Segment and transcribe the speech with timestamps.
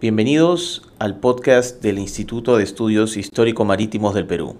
[0.00, 4.56] Bienvenidos al podcast del Instituto de Estudios Histórico-Marítimos del Perú,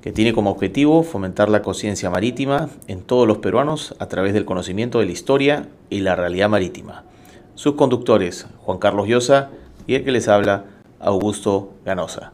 [0.00, 4.44] que tiene como objetivo fomentar la conciencia marítima en todos los peruanos a través del
[4.44, 7.04] conocimiento de la historia y la realidad marítima.
[7.54, 9.52] Sus conductores, Juan Carlos Llosa
[9.86, 10.64] y el que les habla,
[10.98, 12.32] Augusto Ganosa.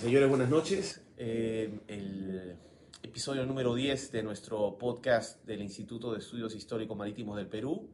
[0.00, 1.02] Señores, buenas noches.
[1.16, 2.56] Eh, el
[3.04, 7.86] episodio número 10 de nuestro podcast del Instituto de Estudios Histórico-Marítimos del Perú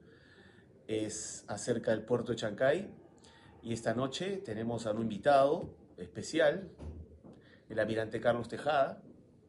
[0.86, 2.90] es acerca del puerto de Chancay.
[3.62, 6.70] Y esta noche tenemos a un invitado especial,
[7.68, 9.02] el almirante Carlos Tejada.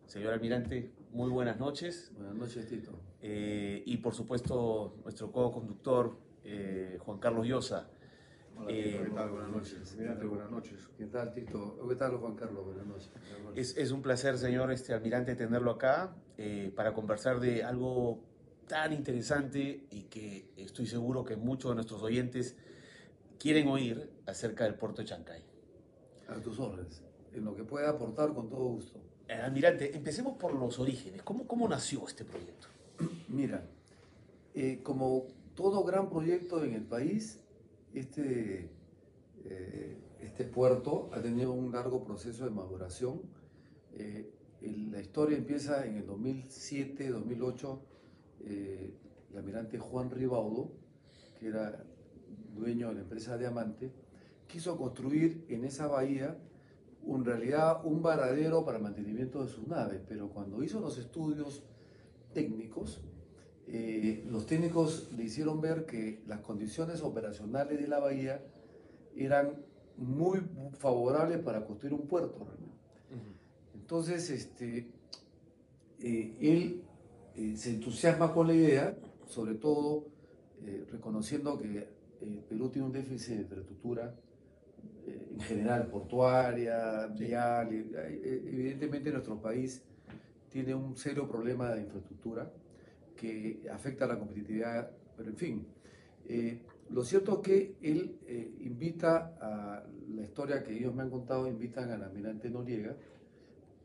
[0.05, 2.11] Señor almirante, muy buenas noches.
[2.15, 2.91] Buenas noches, Tito.
[3.21, 7.89] Eh, y por supuesto, nuestro co-conductor, eh, Juan Carlos Llosa.
[8.57, 9.29] Hola, Tito, ¿qué tal?
[9.31, 9.91] Buenas noches.
[9.91, 10.89] Almirante, buenas noches.
[10.97, 11.87] ¿Qué tal, Tito?
[11.89, 12.65] ¿Qué tal, Juan Carlos?
[12.65, 13.11] Buenas noches.
[13.55, 18.23] Es, es, un placer, señor este, almirante, tenerlo acá eh, para conversar de algo
[18.67, 22.55] tan interesante y que estoy seguro que muchos de nuestros oyentes
[23.39, 25.43] quieren oír acerca del puerto de Chancay.
[26.27, 28.99] A tus órdenes, en lo que pueda aportar con todo gusto.
[29.27, 31.21] Eh, almirante, empecemos por los orígenes.
[31.23, 32.67] ¿Cómo, cómo nació este proyecto?
[33.27, 33.63] Mira,
[34.53, 37.39] eh, como todo gran proyecto en el país,
[37.93, 38.69] este,
[39.45, 43.21] eh, este puerto ha tenido un largo proceso de maduración.
[43.93, 47.81] Eh, el, la historia empieza en el 2007, 2008
[48.45, 48.93] eh,
[49.31, 50.71] el almirante Juan Ribaudo,
[51.39, 51.83] que era
[52.55, 53.91] dueño de la empresa Diamante,
[54.47, 56.37] quiso construir en esa bahía
[57.07, 61.63] en realidad un varadero para el mantenimiento de sus naves, pero cuando hizo los estudios
[62.33, 63.01] técnicos,
[63.67, 68.43] eh, los técnicos le hicieron ver que las condiciones operacionales de la bahía
[69.15, 69.53] eran
[69.97, 70.41] muy
[70.77, 72.47] favorables para construir un puerto.
[73.73, 74.89] Entonces, este,
[75.99, 76.84] eh, él
[77.37, 78.95] eh, se entusiasma con la idea,
[79.27, 80.07] sobre todo
[80.65, 81.87] eh, reconociendo que
[82.21, 84.15] el Perú tiene un déficit de infraestructura
[85.05, 87.67] eh, en general, portuaria, vial,
[88.23, 89.83] evidentemente nuestro país
[90.49, 92.49] tiene un serio problema de infraestructura
[93.17, 95.67] que afecta a la competitividad, pero en fin.
[96.89, 98.17] lo cierto es que él
[98.61, 99.83] invita a
[100.15, 102.95] la historia que ellos me han contado, invitan al almirante Noriega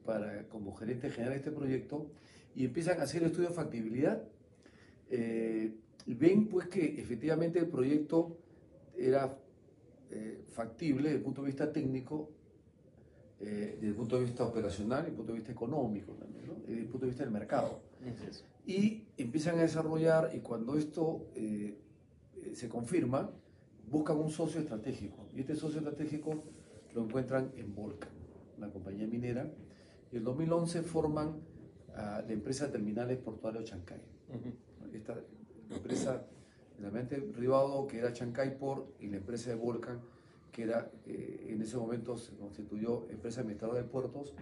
[0.04, 2.06] para, como gerente general de este proyecto,
[2.54, 4.22] y empiezan a hacer estudios de factibilidad.
[5.10, 5.72] Eh,
[6.06, 8.36] ven pues que efectivamente el proyecto
[8.96, 9.36] era
[10.10, 12.30] eh, factible desde el punto de vista técnico,
[13.40, 16.54] eh, desde el punto de vista operacional desde el punto de vista económico también, ¿no?
[16.66, 17.80] desde el punto de vista del mercado.
[18.66, 21.78] Y empiezan a desarrollar y cuando esto eh,
[22.54, 23.30] se confirma,
[23.88, 25.26] buscan un socio estratégico.
[25.34, 26.42] Y este socio estratégico
[26.94, 28.10] lo encuentran en Volcan,
[28.58, 29.50] una compañía minera.
[30.12, 31.40] Y en 2011 forman
[31.96, 34.00] a la empresa Terminales Portuarios Chancay.
[34.28, 34.94] Uh -huh.
[34.94, 35.14] Esta
[35.70, 36.26] empresa,
[36.78, 40.00] realmente privado, que era Chancay Port, y la empresa de Volcan,
[40.50, 44.34] que era, eh, en ese momento se constituyó empresa administradora de puertos,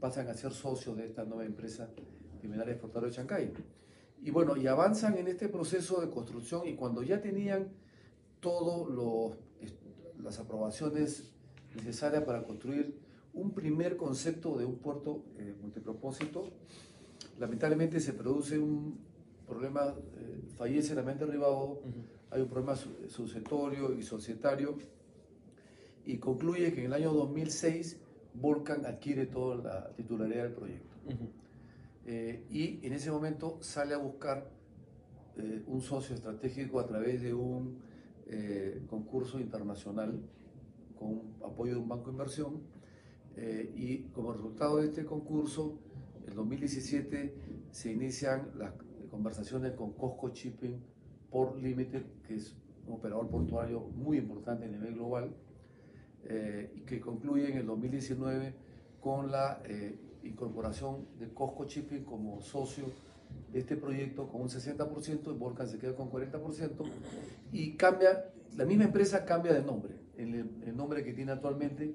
[0.00, 1.88] pasan a ser socios de esta nueva empresa
[2.40, 3.52] Terminales Portuarios Chancay.
[4.20, 7.68] Y bueno, y avanzan en este proceso de construcción y cuando ya tenían
[8.40, 8.88] todas
[10.20, 11.32] las aprobaciones
[11.76, 12.98] necesarias para construir
[13.34, 16.50] un primer concepto de un puerto eh, multipropósito,
[17.38, 18.98] lamentablemente se produce un
[19.46, 21.76] problema, eh, fallece la mente uh -huh.
[22.30, 22.74] hay un problema
[23.08, 24.76] sucetorio y societario,
[26.04, 27.98] y concluye que en el año 2006
[28.34, 30.96] Volcan adquiere toda la titularidad del proyecto.
[31.06, 31.28] Uh -huh.
[32.06, 34.48] eh, y en ese momento sale a buscar
[35.36, 37.78] eh, un socio estratégico a través de un
[38.26, 40.20] eh, concurso internacional
[40.98, 42.60] con apoyo de un banco de inversión,
[43.74, 45.78] y como resultado de este concurso,
[46.26, 47.34] en 2017
[47.70, 48.72] se inician las
[49.10, 50.80] conversaciones con Costco Shipping
[51.30, 52.56] Port Limited, que es
[52.86, 55.34] un operador portuario muy importante a nivel global,
[56.24, 58.54] eh, y que concluye en el 2019
[59.00, 62.84] con la eh, incorporación de Costco Shipping como socio
[63.52, 66.84] de este proyecto con un 60%, y Volcan se queda con 40%,
[67.52, 70.34] y cambia, la misma empresa cambia de nombre, el,
[70.64, 71.94] el nombre que tiene actualmente,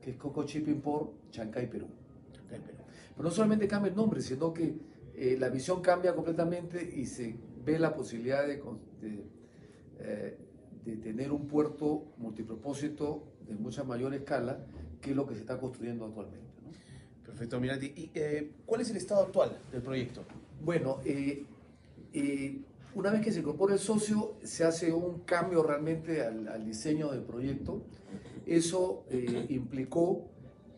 [0.00, 1.88] que es Coco Shipping por Chancay, Perú.
[2.32, 2.85] Chancay, Perú.
[3.16, 4.74] Pero no solamente cambia el nombre, sino que
[5.14, 7.34] eh, la visión cambia completamente y se
[7.64, 8.62] ve la posibilidad de,
[9.00, 9.24] de,
[10.00, 10.38] eh,
[10.84, 14.66] de, tener un puerto multipropósito de mucha mayor escala,
[15.00, 16.60] que es lo que se está construyendo actualmente.
[16.62, 16.70] ¿no?
[17.24, 17.86] Perfecto, Mirati.
[17.86, 20.22] ¿Y eh, cuál es el estado actual del proyecto?
[20.62, 20.98] Bueno,
[22.94, 27.10] una vez que se incorpora el socio, se hace un cambio realmente al, al diseño
[27.10, 27.82] del proyecto.
[28.44, 29.06] Eso
[29.48, 30.28] implicó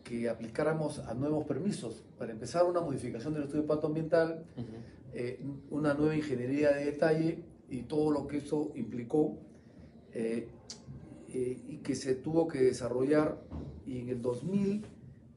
[0.09, 2.03] que aplicáramos a nuevos permisos.
[2.17, 4.65] Para empezar, una modificación del estudio de impacto ambiental, uh -huh.
[5.13, 5.39] eh,
[5.69, 9.37] una nueva ingeniería de detalle y todo lo que eso implicó.
[10.11, 10.47] eh,
[11.31, 13.37] eh, y que se tuvo que desarrollar
[13.85, 14.83] y en el 2000,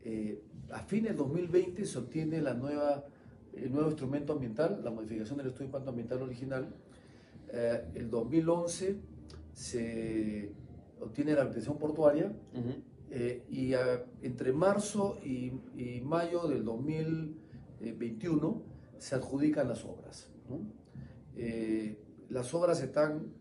[0.06, 3.04] eh, a fines del 2020 se obtiene la nueva,
[3.52, 6.74] el nuevo instrumento ambiental, la modificación del estudio de impacto ambiental original.
[7.94, 8.96] el 2011
[9.52, 10.50] se
[10.98, 12.32] obtiene la habilitación portuaria
[13.50, 13.74] y
[14.22, 18.62] entre marzo y, y, mayo del 2021
[18.98, 20.30] se adjudican las obras.
[22.30, 23.32] las obras están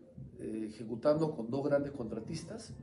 [0.42, 2.74] eh, ejecutando con dos grandes contratistas.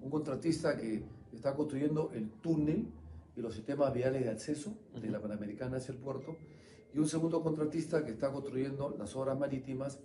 [0.00, 1.02] Un contratista que
[1.32, 2.86] está construyendo el túnel
[3.34, 6.36] y los sistemas viales de acceso de la Panamericana hacia el puerto.
[6.94, 9.98] Y un segundo contratista que está construyendo las obras marítimas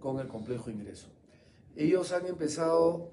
[0.00, 1.08] con el complejo ingreso.
[1.76, 3.12] Ellos han empezado,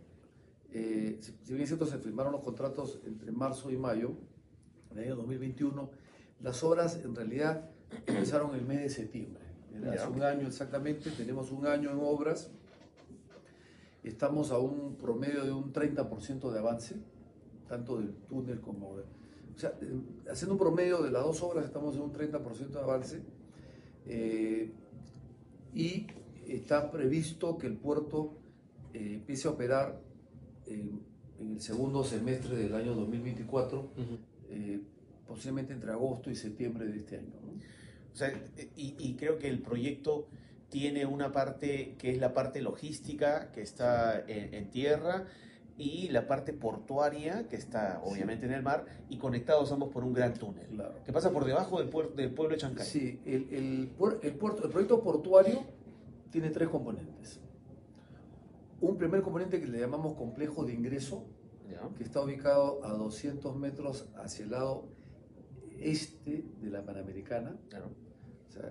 [0.74, 4.14] eh, si bien es cierto, se firmaron los contratos entre marzo y mayo
[4.90, 5.90] del año 2021,
[6.42, 7.70] las obras en realidad
[8.06, 9.44] empezaron el mes de septiembre.
[9.92, 12.52] Hace un año exactamente, tenemos un año en obras
[14.08, 16.96] Estamos a un promedio de un 30% de avance,
[17.68, 19.04] tanto del túnel como de...
[19.04, 19.74] O sea,
[20.32, 23.22] haciendo un promedio de las dos obras estamos en un 30% de avance
[24.06, 24.72] eh,
[25.74, 26.08] y
[26.48, 28.38] está previsto que el puerto
[28.94, 30.00] eh, empiece a operar
[30.70, 31.02] en
[31.40, 33.92] el segundo semestre del año 2024,
[34.50, 34.82] eh,
[35.28, 37.34] posiblemente entre agosto y septiembre de este año.
[38.14, 38.34] O sea,
[38.76, 40.28] y, y creo que el proyecto
[40.70, 45.26] tiene una parte que es la parte logística, que está en, tierra,
[45.78, 50.14] y la parte portuaria, que está obviamente en el mar, y conectados ambos por un
[50.14, 50.68] gran túnel,
[51.06, 52.86] que pasa por debajo del, puerto, del pueblo de Chancay.
[52.86, 55.64] Sí, el, el, puerto, el proyecto portuario
[56.32, 57.40] tiene tres componentes.
[58.80, 61.26] Un primer componente que le llamamos complejo de ingreso,
[61.98, 64.90] que está ubicado a 200 metros hacia el lado
[65.80, 67.58] este de la Panamericana.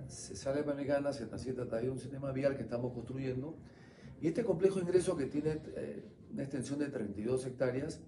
[0.09, 3.57] Se sale de Panamericana, se transita hay un sistema vial que estamos construyendo.
[4.21, 8.01] Y este complejo de ingreso que tiene eh, una extensión de 32 hectáreas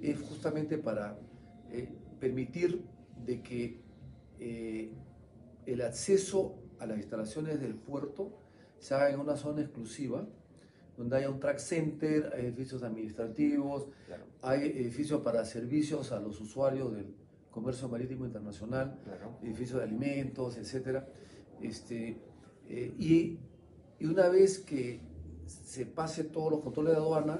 [0.00, 1.18] es justamente para
[1.70, 1.88] eh,
[2.18, 2.84] permitir
[3.24, 3.80] de que
[4.38, 4.92] eh,
[5.66, 8.38] el acceso a las instalaciones del puerto
[8.78, 10.26] se haga en una zona exclusiva,
[10.96, 13.88] donde haya un track center, hay edificios administrativos,
[14.42, 17.14] hay edificios para servicios a los usuarios del,
[17.54, 18.98] comercio marítimo internacional,
[19.40, 21.04] edificios de alimentos, etc.
[21.62, 22.16] Este,
[22.68, 23.38] eh, y,
[24.00, 24.98] y, una vez que
[25.46, 27.38] se pase todos los controles de aduana,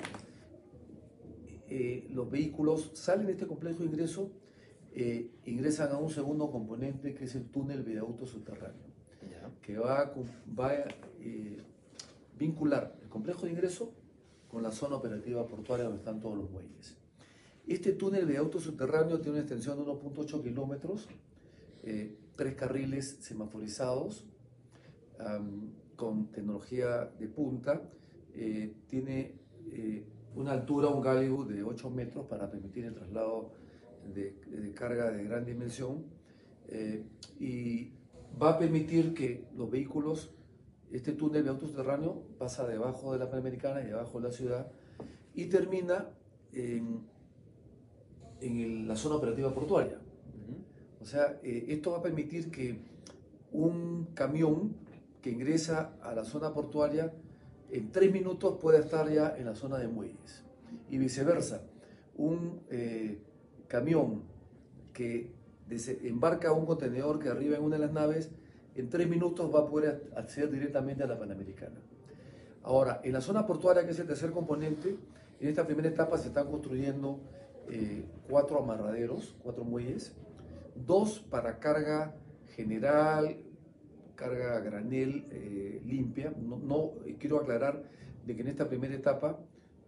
[1.68, 4.30] eh, los vehículos salen de este complejo de ingreso,
[4.94, 8.86] eh, ingresan a un segundo componente que es el túnel viaducto subterráneo,
[9.60, 10.14] que va
[10.56, 10.84] va a
[12.38, 13.92] vincular el complejo de ingreso
[14.48, 16.96] con la zona operativa portuaria donde están todos los muelles.
[17.66, 21.08] Este túnel de auto subterráneo tiene una extensión de 1.8 kilómetros,
[21.82, 24.26] eh, tres carriles semaforizados,
[25.96, 27.80] con tecnología de punta,
[28.34, 29.36] eh, tiene
[29.70, 30.04] eh,
[30.34, 33.52] una altura, un galio de 8 metros para permitir el traslado
[34.12, 36.04] de, carga de gran dimensión
[37.38, 37.92] y
[38.40, 40.34] va a permitir que los vehículos,
[40.94, 44.66] este túnel de auto subterráneo pasa debajo de la Panamericana y debajo de la ciudad
[45.34, 46.08] y termina
[46.52, 47.14] en
[48.44, 49.98] en la zona operativa portuaria.
[51.00, 52.78] O sea, eh, esto va a permitir que
[53.52, 54.76] un camión
[55.20, 57.12] que ingresa a la zona portuaria
[57.70, 60.44] en tres minutos pueda estar ya en la zona de muelles.
[60.90, 61.62] Y viceversa,
[62.16, 63.18] un eh,
[63.68, 64.22] camión
[64.92, 65.32] que
[66.02, 68.30] embarca un contenedor que arriba en una de las naves,
[68.74, 71.80] en tres minutos va a poder acceder directamente a la Panamericana.
[72.62, 74.96] Ahora, en la zona portuaria, que es el tercer componente,
[75.40, 77.20] en esta primera etapa se están construyendo
[77.70, 80.16] eh, cuatro amarraderos, cuatro muelles,
[80.74, 82.14] dos para carga
[82.56, 83.36] general,
[84.14, 86.32] carga granel eh, limpia.
[86.38, 87.82] No, quiero aclarar
[88.24, 89.38] de que en esta primera etapa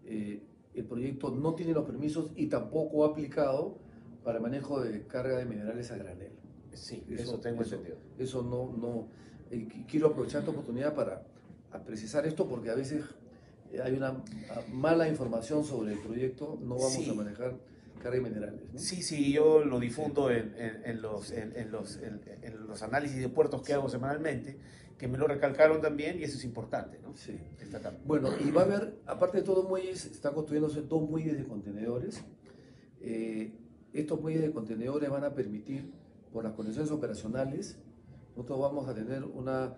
[0.04, 0.42] eh,
[0.74, 3.78] el proyecto no tiene los permisos y tampoco ha aplicado
[4.22, 6.32] para el manejo de carga de minerales a granel.
[6.76, 7.96] Sí, eso, tengo entendido.
[8.18, 9.08] Eso no, no
[9.88, 11.22] quiero aprovechar esta oportunidad para
[11.84, 13.04] precisar esto porque a veces
[13.82, 14.22] hay una
[14.72, 17.56] mala información sobre el proyecto, no vamos a manejar
[18.02, 18.60] carga de minerales.
[18.76, 21.98] Sí, sí, yo lo difundo en, los, en, los,
[22.66, 24.56] los, análisis de puertos que hago semanalmente,
[24.98, 26.98] que me lo recalcaron también y eso es importante.
[27.02, 27.16] ¿no?
[27.16, 27.38] Sí.
[28.04, 32.22] Bueno, y va a haber, aparte de todos muelles, están construyéndose dos muelles de contenedores.
[33.00, 33.52] Eh,
[33.92, 35.90] estos muelles de contenedores van a permitir,
[36.32, 37.78] por las condiciones operacionales,
[38.36, 39.74] nosotros vamos a tener una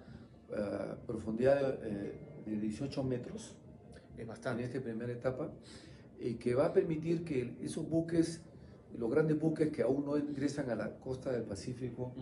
[0.50, 3.57] eh, profundidad de, 18 eh, metros
[4.17, 4.62] es bastante.
[4.62, 5.50] en esta primera etapa,
[6.21, 8.43] y que va a permitir que esos buques,
[8.97, 12.12] los grandes buques que aún no ingresan a la costa del Pacífico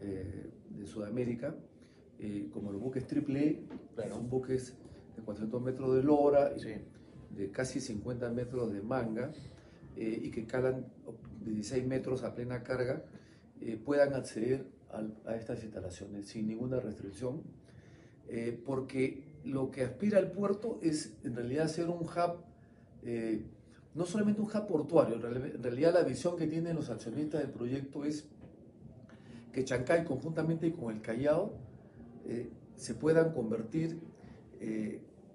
[0.00, 1.54] eh, de Sudamérica,
[2.20, 4.76] eh, como los buques triple E, son buques
[5.16, 6.52] de 400 metros de lora,
[7.30, 9.32] de casi 50 metros de manga
[9.96, 10.86] eh, y que calan
[11.44, 13.02] 16 metros a plena carga
[13.60, 14.66] eh, puedan acceder
[15.24, 17.42] a estas instalaciones sin ninguna restricción,
[18.28, 22.44] eh, porque lo que aspira el puerto es en realidad ser un hub,
[23.94, 28.04] no solamente un hub portuario, en realidad la visión que tienen los accionistas del proyecto
[28.04, 28.24] es
[29.52, 31.52] que Chancay conjuntamente con el Callao
[32.74, 34.00] se puedan convertir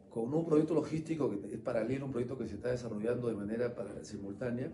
[0.09, 3.73] con un proyecto logístico que es paralelo, un proyecto que se está desarrollando de manera
[4.01, 4.71] simultánea,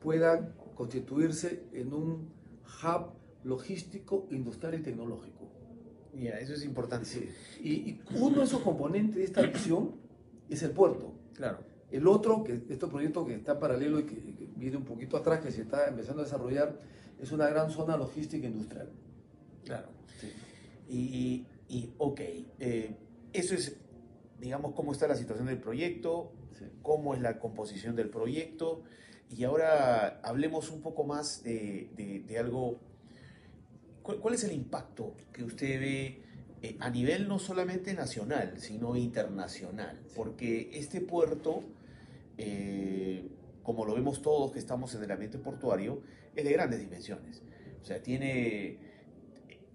[0.00, 2.41] puedan constituirse en un
[2.82, 3.12] hub
[3.44, 5.50] logístico, industrial y tecnológico.
[6.12, 7.30] Mira, eso es importante.
[7.62, 9.96] Y, uno de esos componentes de esta visión
[10.48, 11.12] es el puerto.
[11.34, 11.58] Claro.
[11.90, 15.50] El otro, que este proyecto que está paralelo y que, viene un poquito atrás, que
[15.50, 16.78] se está empezando a desarrollar,
[17.18, 18.90] es una gran zona logística industrial.
[19.64, 19.88] Claro.
[20.88, 22.20] Y, y, ok,
[22.58, 22.96] eh,
[23.32, 23.76] eso es
[24.42, 26.32] digamos, cómo está la situación del proyecto,
[26.82, 28.82] cómo es la composición del proyecto.
[29.36, 32.78] Y ahora hablemos un poco más de, algo.
[34.02, 36.22] ¿Cuál, es el impacto que usted ve
[36.60, 40.00] eh, a nivel no solamente nacional, sino internacional?
[40.14, 41.64] Porque este puerto,
[42.36, 43.30] eh,
[43.62, 46.02] como lo vemos todos que estamos en el ambiente portuario,
[46.34, 47.42] es de grandes dimensiones.
[47.80, 48.78] O sea, tiene,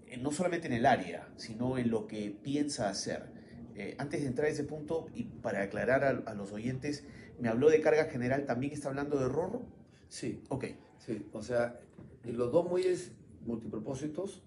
[0.06, 3.37] eh, no solamente en el área, sino en lo que piensa hacer.
[3.78, 7.04] Eh, antes de entrar a ese punto y para aclarar a, los oyentes,
[7.38, 9.62] me habló de carga general, ¿también está hablando de RORRO?
[10.08, 10.42] Sí.
[10.48, 10.64] Ok.
[10.98, 11.78] Sí, o sea,
[12.24, 13.12] los dos muelles
[13.46, 14.42] multipropósitos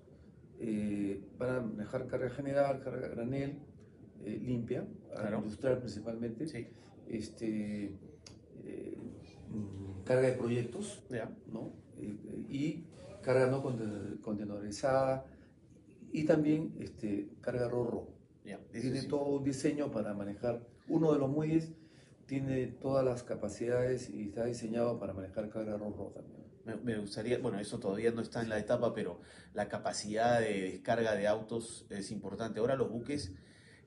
[0.59, 3.57] eh, van a manejar carga general, carga granel,
[4.25, 4.85] eh, limpia,
[5.33, 6.45] industrial principalmente.
[6.45, 6.67] Sí.
[7.07, 7.93] Este,
[10.03, 11.03] carga de proyectos,
[11.47, 11.71] ¿no?
[12.49, 12.83] y
[13.21, 13.61] carga no
[14.21, 15.25] contenerizada
[16.11, 18.20] y también este, carga RORRO
[18.71, 20.65] tiene todo un diseño para manejar.
[20.87, 21.69] Uno de los muelles
[22.25, 26.41] tiene todas las capacidades y está diseñado para manejar carga rojo también.
[26.83, 29.19] Me, gustaría, bueno, eso todavía no está en la etapa, pero
[29.53, 32.59] la capacidad de descarga de autos es importante.
[32.59, 33.31] Ahora los buques,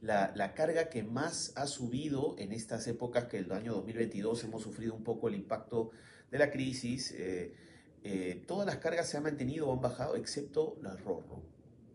[0.01, 4.63] la, la, carga que más ha subido en estas épocas, que el año 2022 hemos
[4.63, 5.93] sufrido un poco el impacto
[6.31, 7.55] de la crisis, eh,
[8.03, 11.43] eh, todas las cargas se han mantenido o han bajado, excepto las RORRO.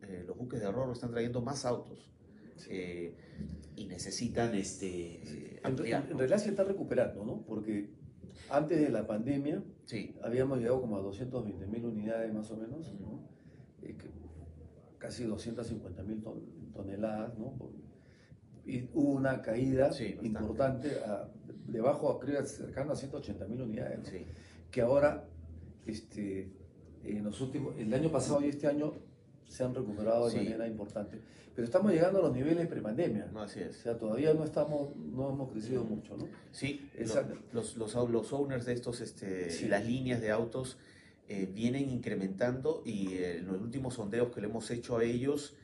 [0.01, 2.09] Eh, los buques de RORRO están trayendo más autos.
[2.69, 3.13] Eh,
[3.75, 7.41] y necesitan este, En, realidad se está recuperando, ¿no?
[7.43, 7.89] Porque
[8.49, 10.15] antes de la pandemia sí.
[10.21, 12.93] habíamos llegado como a 220 mil unidades más o menos,
[13.83, 13.95] eh,
[14.97, 16.21] casi 250 mil
[16.73, 17.53] toneladas, ¿no?
[18.65, 19.89] Y hubo una caída
[20.21, 20.91] importante,
[21.65, 24.11] debajo, creo, cercano a 180 mil unidades,
[24.69, 25.25] que ahora,
[25.85, 26.51] este,
[27.03, 28.93] en los últimos, el año pasado y este año
[29.49, 31.19] se han recuperado de manera importante.
[31.55, 33.29] Pero estamos llegando a los niveles prepandemia.
[33.33, 33.79] No, así es.
[33.79, 36.27] O sea, todavía no estamos, no hemos crecido mucho, ¿no?
[36.51, 36.89] Sí,
[37.51, 40.77] los, los, los, owners de estos, este, las líneas de autos
[41.27, 45.55] eh, vienen incrementando y en eh, los últimos sondeos que le hemos hecho a ellos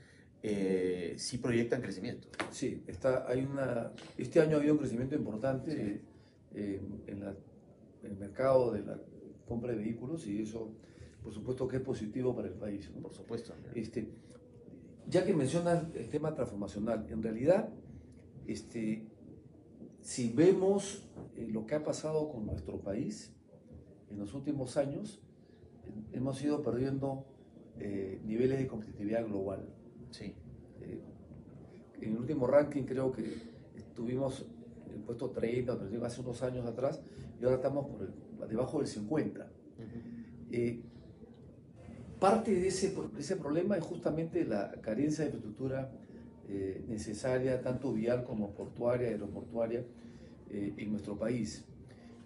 [0.44, 2.28] eh, sí proyectan crecimiento.
[2.52, 6.02] Sí, está, hay una, este año ha habido un crecimiento importante
[6.54, 7.24] en, en
[8.04, 9.00] el mercado de la
[9.48, 10.72] compra de vehículos y eso
[11.26, 12.88] por supuesto que es positivo para el país.
[13.02, 13.52] Por supuesto.
[13.74, 14.08] Este,
[15.08, 17.70] ya que mencionas el tema transformacional, en realidad,
[18.46, 19.08] este,
[20.02, 23.34] si vemos eh, lo que ha pasado con nuestro país
[24.12, 25.20] en los últimos años,
[26.14, 27.26] hemos ido perdiendo
[27.80, 29.68] eh, niveles de competitividad global.
[30.12, 30.36] Sí.
[30.82, 31.02] Eh,
[32.02, 33.24] en el último ranking creo que
[33.76, 34.46] estuvimos
[34.86, 37.02] en el puesto 30 o 31 hace unos años atrás
[37.42, 39.52] y ahora estamos por debajo del 50.
[42.20, 45.92] Parte de ese, ese problema es justamente la carencia de infraestructura
[46.48, 49.84] eh, necesaria, tanto vial como portuaria, aeroportuaria,
[50.50, 51.66] eh, en nuestro país.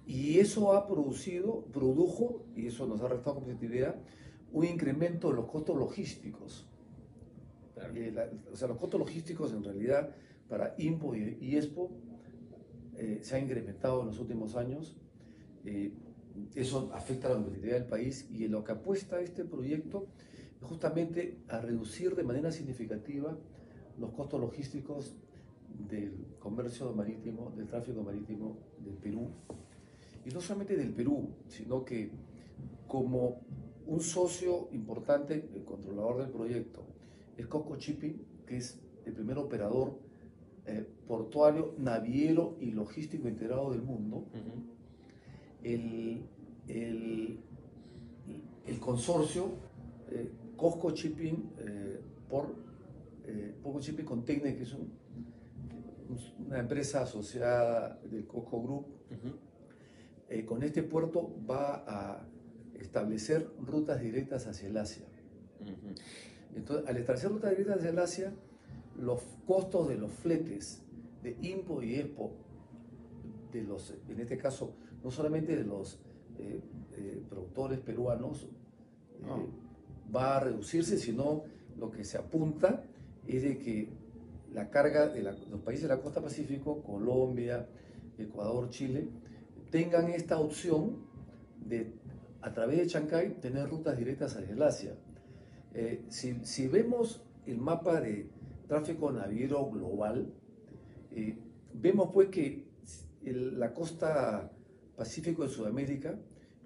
[0.05, 3.95] Y eso ha producido, produjo, y eso nos ha restado competitividad,
[4.51, 6.67] un incremento de los costos logísticos.
[7.95, 8.13] Eh,
[8.51, 10.09] o sea, los costos logísticos en realidad
[10.49, 11.89] para IMPO y, y EXPO
[13.21, 14.97] se han incrementado en los últimos años
[16.55, 20.07] eso afecta a la competitividad del país y en lo que apuesta este proyecto
[20.61, 23.37] es justamente a reducir de manera significativa
[23.97, 25.15] los costos logísticos
[25.89, 29.29] del comercio marítimo, del tráfico marítimo del Perú.
[30.25, 32.11] Y no solamente del Perú, sino que
[32.87, 33.41] como
[33.85, 36.85] un socio importante, el controlador del proyecto,
[37.37, 39.97] es Coco Shipping, que es el primer operador
[40.65, 44.27] eh, portuario, naviero y logístico integrado del mundo
[45.63, 46.23] el,
[46.67, 47.39] el,
[48.79, 49.49] consorcio
[50.09, 51.99] eh, Costco Shipping eh,
[52.29, 52.55] por
[53.25, 54.91] eh, Shipping con Tecne, que es un,
[56.47, 58.85] una empresa asociada del Coco Group,
[60.29, 62.27] eh, con este puerto va a
[62.79, 65.05] establecer rutas directas hacia el Asia.
[66.55, 68.33] Entonces, al establecer rutas directas hacia el Asia,
[68.97, 70.83] los costos de los fletes
[71.23, 72.31] de IMPO y EXPO,
[73.51, 75.99] de los, en este caso, no solamente de los
[76.37, 76.61] eh,
[76.97, 78.47] eh, productores peruanos,
[80.15, 81.43] va a reducirse, sino
[81.77, 82.83] lo que se apunta
[83.27, 83.89] es de que
[84.53, 87.67] la carga de los países de la costa pacífico, Colombia,
[88.17, 89.07] Ecuador, Chile,
[89.69, 90.97] tengan esta opción
[91.65, 91.93] de,
[92.41, 94.95] a través de Chancay, tener rutas directas hacia el Asia.
[95.73, 98.29] Eh, si, vemos el mapa de
[98.67, 100.33] tráfico naviero global,
[101.11, 101.37] eh,
[101.73, 102.67] vemos pues que
[103.23, 104.51] la costa
[104.99, 106.19] pacífico de Sudamérica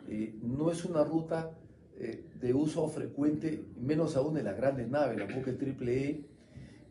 [0.10, 1.56] eh, no es una ruta
[2.42, 6.26] de uso frecuente, menos aún de las grandes naves, la buques triple E,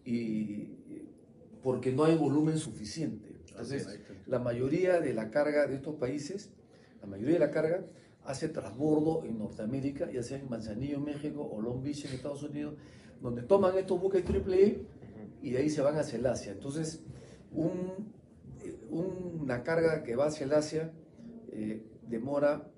[0.06, 0.68] y,
[1.62, 3.36] porque no hay volumen suficiente.
[3.48, 6.50] Entonces, la mayoría de la carga de estos países,
[7.00, 7.84] la mayoría de la carga
[8.24, 12.76] hace transbordo en Norteamérica, ya sea en Manzanillo, México, o Long Beach, en Estados Unidos,
[13.20, 14.86] donde toman estos buques triple
[15.42, 16.52] y de ahí se van hacia el Asia.
[16.52, 17.02] Entonces,
[18.64, 20.92] eh, una carga que va hacia el Asia
[21.52, 22.68] eh, demora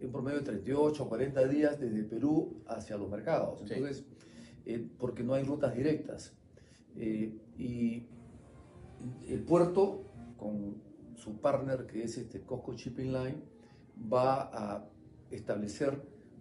[0.00, 3.60] en promedio de 38 o 40 días desde Perú hacia los mercados.
[3.62, 4.04] Entonces,
[4.64, 6.34] eh, porque no hay rutas directas.
[6.96, 8.06] y
[9.28, 10.04] el puerto,
[10.36, 10.76] con
[11.16, 13.36] su partner que es este Costco Shipping Line,
[14.12, 14.88] va a
[15.30, 16.00] establecer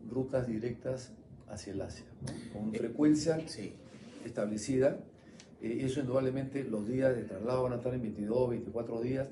[0.09, 1.13] rutas directas
[1.47, 2.05] hacia el Asia,
[2.53, 3.37] con eh, frecuencia
[4.25, 4.99] establecida.
[5.61, 9.27] Eh, eso indudablemente los días de traslado van a estar en 22, 24 días.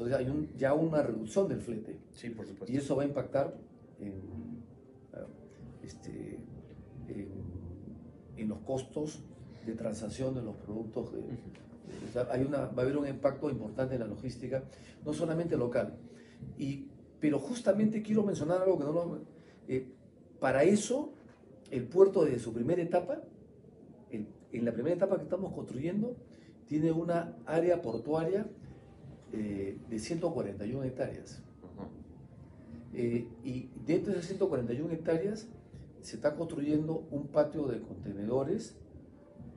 [0.00, 1.98] Entonces hay un, ya una reducción del flete.
[2.12, 2.72] Sí, por supuesto.
[2.72, 3.54] Y eso va a impactar
[4.00, 4.14] en,
[5.82, 6.38] este,
[7.06, 9.22] en, los costos
[9.66, 11.20] de transacción de los productos de,
[12.30, 14.64] hay una, va a haber un impacto importante en la logística,
[15.04, 15.98] no solamente local.
[16.56, 16.86] Y,
[17.20, 19.18] pero justamente quiero mencionar algo que no lo...
[19.68, 19.86] Eh,
[20.38, 21.12] para eso,
[21.70, 23.20] el puerto de su primera etapa,
[24.10, 26.16] en la primera etapa que estamos construyendo,
[26.66, 28.46] tiene una área portuaria
[29.32, 31.42] eh, de 141 hectáreas.
[32.92, 35.46] Eh, y dentro de esas 141 hectáreas
[36.00, 38.74] se está construyendo un patio de contenedores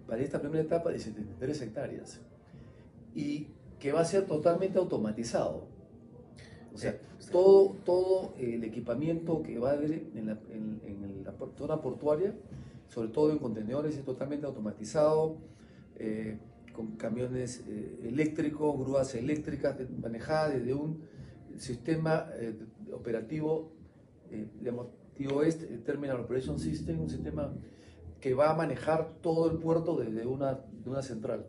[0.08, 2.22] para esta primera etapa de 73 hectáreas
[3.16, 3.48] y
[3.80, 5.66] que va a ser totalmente automatizado.
[6.74, 6.98] O sea,
[7.32, 12.34] todo, todo el equipamiento que va a haber en la, en, la zona portuaria,
[12.90, 15.38] sobre todo en contenedores, es totalmente automatizado,
[15.98, 16.38] eh,
[16.74, 21.02] con camiones eh, eléctricos, grúas eléctricas manejadas desde un
[21.58, 22.56] sistema eh,
[22.92, 23.72] operativo,
[24.60, 27.54] digamos, TOS, Terminal Operation System, un sistema
[28.20, 31.46] que va a manejar todo el puerto desde una, de una central,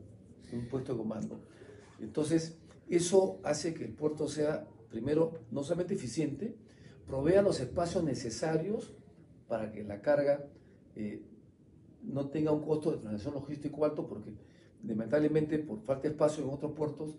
[0.52, 1.40] un puesto de comando.
[2.00, 2.58] Entonces,
[2.88, 6.56] eso hace que el puerto sea, primero, no solamente eficiente,
[7.06, 8.92] provea los espacios necesarios
[9.48, 10.46] para que la carga
[10.96, 11.22] eh,
[12.02, 14.34] no tenga un costo de transacción logístico alto, porque
[14.86, 17.16] lamentablemente por falta de espacio en otros puertos,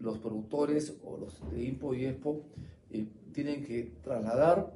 [0.00, 2.42] los productores o los de IMPO y EXPO
[2.90, 4.74] eh, tienen que trasladar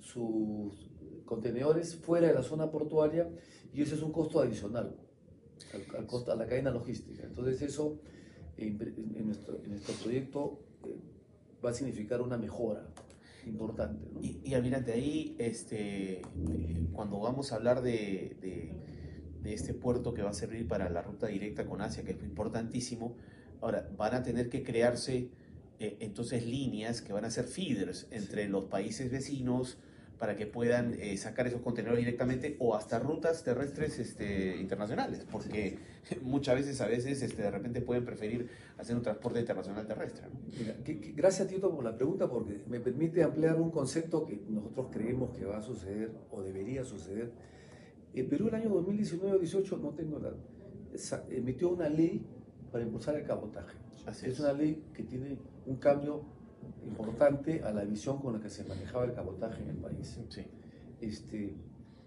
[0.00, 0.90] sus
[1.24, 3.28] contenedores fuera de la zona portuaria
[3.72, 4.96] y ese es un costo adicional
[5.96, 7.24] al, costo, a la cadena logística.
[7.24, 8.00] Entonces eso
[8.56, 8.78] en,
[9.26, 9.58] nuestro,
[10.02, 10.96] proyecto eh,
[11.64, 12.88] va a significar una mejora
[13.46, 14.08] importante.
[14.20, 16.22] Y, y, almirante, ahí este,
[16.92, 18.36] cuando vamos a hablar de,
[19.54, 23.16] este puerto que va a servir para la ruta directa con Asia, que es importantísimo,
[23.60, 25.28] ahora van a tener que crearse
[25.80, 29.78] eh, entonces líneas que van a ser feeders entre los países vecinos,
[30.18, 35.78] para que puedan eh, sacar esos contenedores directamente o hasta rutas terrestres este, internacionales, porque
[36.22, 40.26] muchas veces, a veces, este, de repente pueden preferir hacer un transporte internacional terrestre.
[41.14, 45.44] gracias, Tito, por la pregunta, porque me permite ampliar un concepto que nosotros creemos que
[45.44, 47.30] va a suceder o debería suceder.
[48.20, 50.32] El Perú, el año 2019-18, no tengo la,
[51.30, 52.26] emitió una ley
[52.72, 53.76] para impulsar el cabotaje.
[54.24, 56.22] es una ley que tiene un cambio
[56.84, 60.18] importante a la visión con la que se manejaba el cabotaje en el país.
[61.00, 61.54] Este,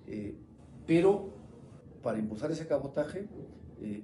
[0.07, 0.35] eh,
[0.85, 1.33] pero
[2.01, 3.27] para impulsar ese cabotaje
[3.79, 4.03] eh,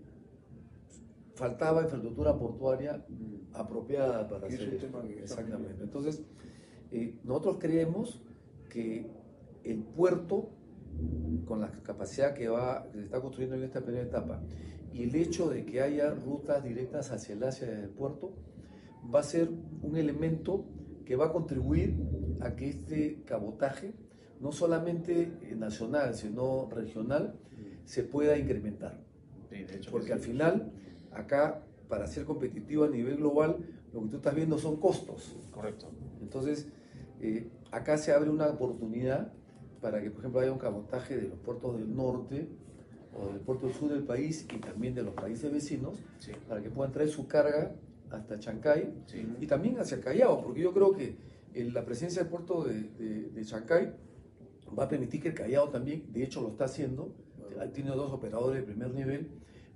[1.35, 3.05] faltaba infraestructura portuaria
[3.53, 5.01] apropiada para hacer eso.
[5.19, 5.83] Exactamente.
[5.83, 6.23] Entonces,
[6.91, 8.21] eh, nosotros creemos
[8.69, 9.09] que
[9.63, 10.49] el puerto,
[11.45, 14.41] con la capacidad que, va, que se está construyendo en esta primera etapa,
[14.93, 18.33] y el hecho de que haya rutas directas hacia el Asia desde el puerto,
[19.13, 19.49] va a ser
[19.81, 20.65] un elemento
[21.05, 21.95] que va a contribuir
[22.41, 23.93] a que este cabotaje,
[24.39, 27.39] no solamente nacional, sino regional,
[27.85, 28.99] se pueda incrementar.
[29.89, 30.73] Porque al final,
[31.11, 33.57] acá para ser competitivo a nivel global,
[33.93, 35.37] lo que tú estás viendo son costos.
[35.51, 35.89] Correcto.
[36.21, 36.67] Entonces,
[37.21, 39.31] eh, acá se abre una oportunidad
[39.81, 42.47] para que, por ejemplo, haya un cabotaje de los puertos del norte
[43.19, 46.31] o del puerto sur del país y también de los países vecinos, Sí.
[46.47, 47.73] para que puedan traer su carga
[48.11, 49.25] hasta Chancay Sí.
[49.41, 51.15] y también hacia Callao, porque yo creo que
[51.53, 53.91] eh, la presencia del puerto de, de, de Chancay
[54.77, 57.13] va a permitir que el Callao también, de hecho lo está haciendo,
[57.73, 59.29] tiene dos operadores de primer nivel,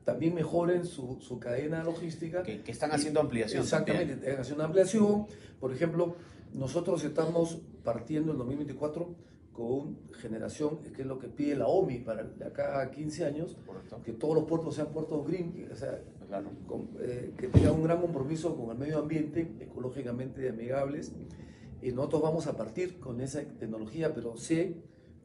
[0.04, 2.44] también mejoren su, su cadena logística.
[2.44, 3.64] Que, que están haciendo ampliación.
[3.64, 5.26] Exactamente, están haciendo ampliación.
[5.60, 6.16] Por ejemplo,
[6.54, 9.16] nosotros estamos partiendo en 2024
[9.62, 13.58] con generación, que es lo que pide la OMI para de acá a 15 años,
[13.66, 14.02] Correcto.
[14.04, 16.50] que todos los puertos sean puertos green, o sea, Claro.
[16.68, 21.12] con- eh, que tengan un gran compromiso con el medio ambiente, ecológicamente amigables.
[21.82, 24.78] Y nosotros vamos a partir con esa tecnología, pero sé,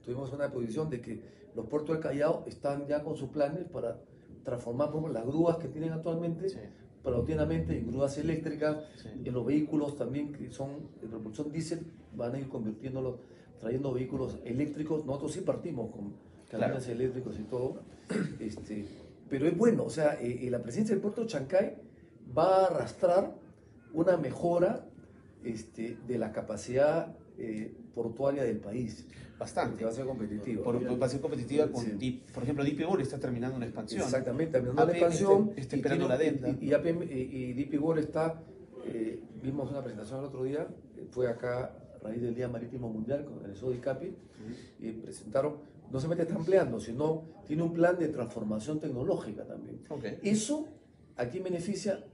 [0.04, 1.20] tuvimos una posición de que
[1.54, 3.98] los puertos del Callao están ya con sus planes para
[4.44, 6.58] transformar por ejemplo, las grúas que tienen actualmente, Sí.
[7.02, 9.08] paulatinamente, en grúas eléctricas, Sí.
[9.24, 13.16] en los vehículos también que son de propulsión diésel, van a ir convirtiéndolos,
[13.60, 15.04] trayendo vehículos eléctricos.
[15.04, 16.14] Nosotros sí partimos con
[16.50, 17.00] camiones Claro.
[17.00, 17.80] eléctricos y todo.
[18.40, 18.84] Este,
[19.28, 21.74] pero es bueno, o sea, eh, eh, la presencia del puerto de Chancay
[22.36, 23.34] va a arrastrar
[23.92, 24.86] una mejora
[25.44, 29.06] este, de la capacidad eh, portuaria del país,
[29.38, 29.84] Bastante.
[29.84, 30.62] va a ser competitiva.
[30.62, 31.90] Por, por, para ser competitiva con, Sí.
[31.98, 34.02] Deep- por ejemplo, DP World está terminando una expansión.
[34.02, 35.48] Exactamente, terminando APM expansión.
[35.50, 36.48] está- está y esperando tiene- la.
[36.50, 38.42] Y, y, APM y, y DP World está,
[38.86, 40.66] eh, vimos una presentación el otro día,
[41.10, 44.14] fue acá a raíz del Día Marítimo Mundial con el SODICAPI,
[44.80, 45.56] y presentaron,
[45.90, 49.80] no solamente está ampliando, sino tiene un plan de transformación tecnológica también.
[50.22, 50.68] Eso
[51.16, 52.04] a quién beneficia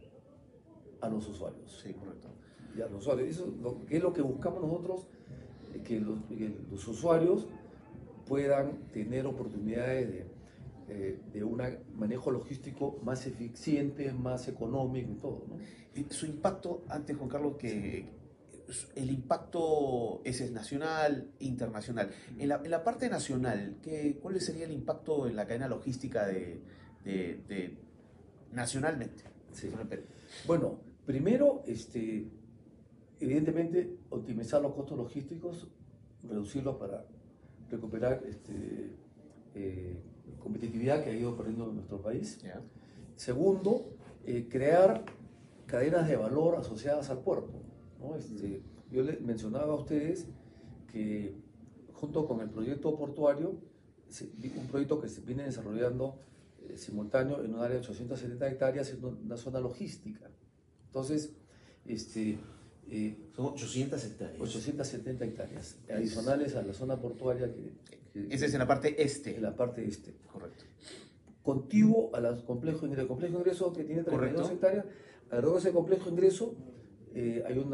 [1.01, 1.81] a los usuarios.
[1.83, 2.29] Sí, correcto.
[2.77, 3.29] Y a los usuarios.
[3.29, 5.09] Eso lo, que es lo que buscamos nosotros,
[5.75, 7.47] eh, que los, que los usuarios
[8.27, 10.27] puedan tener oportunidades de,
[10.88, 11.61] eh, de un
[11.95, 15.45] manejo logístico más eficiente, más económico y todo.
[15.49, 15.59] ¿no?
[15.95, 18.22] Y Su impacto, antes Juan Carlos, que
[18.94, 22.11] el impacto ese es nacional, internacional.
[22.38, 26.27] En la, en la parte nacional, ¿qué, ¿cuál sería el impacto en la cadena logística
[26.27, 26.61] de,
[27.05, 27.79] de- de-
[28.53, 29.25] nacionalmente?
[29.53, 29.70] Sí.
[30.46, 32.27] Bueno, primero, este,
[33.20, 35.68] evidentemente, optimizar los costos logísticos,
[36.22, 37.05] reducirlos para
[37.70, 38.96] recuperar este,
[39.55, 39.96] eh,
[40.38, 42.38] competitividad que ha ido perdiendo en nuestro país.
[43.16, 43.94] Segundo,
[44.25, 45.05] eh, crear
[45.66, 47.62] cadenas de valor asociadas al puerto.
[48.03, 48.17] ¿No?
[48.17, 48.61] Este,
[48.91, 50.27] yo les mencionaba a ustedes
[50.91, 51.35] que
[51.93, 53.51] junto con el proyecto portuario,
[54.57, 56.19] un proyecto que se viene desarrollando
[56.69, 60.29] eh, simultáneo en un área de 870 hectáreas en una zona logística.
[60.87, 61.33] Entonces,
[61.87, 62.38] este,
[62.91, 64.41] eh, Son 800 hectáreas.
[64.41, 67.73] 870 hectáreas adicionales a la zona portuaria que,
[68.12, 69.37] que- Esa es en la parte este.
[69.37, 70.65] en la parte este Correcto.
[71.43, 73.03] contiguo al complejo ingreso.
[73.03, 74.53] El complejo ingreso que tiene 32 Correcto.
[74.55, 74.85] hectáreas,
[75.31, 76.55] alrededor de ese complejo ingreso
[77.14, 77.70] eh, hay un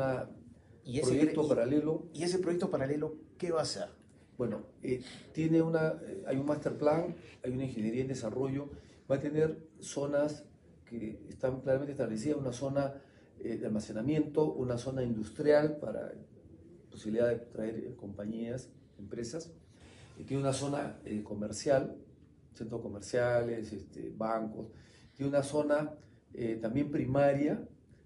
[1.03, 2.07] proyecto y- paralelo.
[2.13, 3.89] y ese proyecto paralelo, ¿qué va a hacer?
[4.37, 8.71] Bueno, eh, tiene una, eh, hay un master plan, hay una ingeniería en desarrollo,
[9.11, 10.45] va a tener zonas
[10.85, 12.95] que están claramente establecidas, una zona
[13.39, 16.13] de almacenamiento, una zona industrial para
[16.91, 19.53] posibilidad de traer compañías, empresas,
[20.27, 21.97] tiene una zona eh, comercial,
[22.53, 24.67] centros comerciales, este, bancos,
[25.15, 25.95] tiene una zona
[26.35, 27.65] eh, también primaria,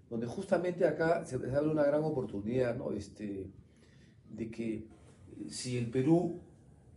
[0.09, 2.91] donde justamente acá se abre una gran oportunidad, ¿no?
[2.91, 3.47] Este,
[4.29, 4.85] de que eh,
[5.49, 6.41] si el Perú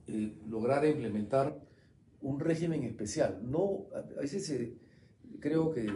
[0.07, 1.59] eh, lograra implementar
[2.21, 4.73] un régimen especial, no, a veces
[5.41, 5.87] creo que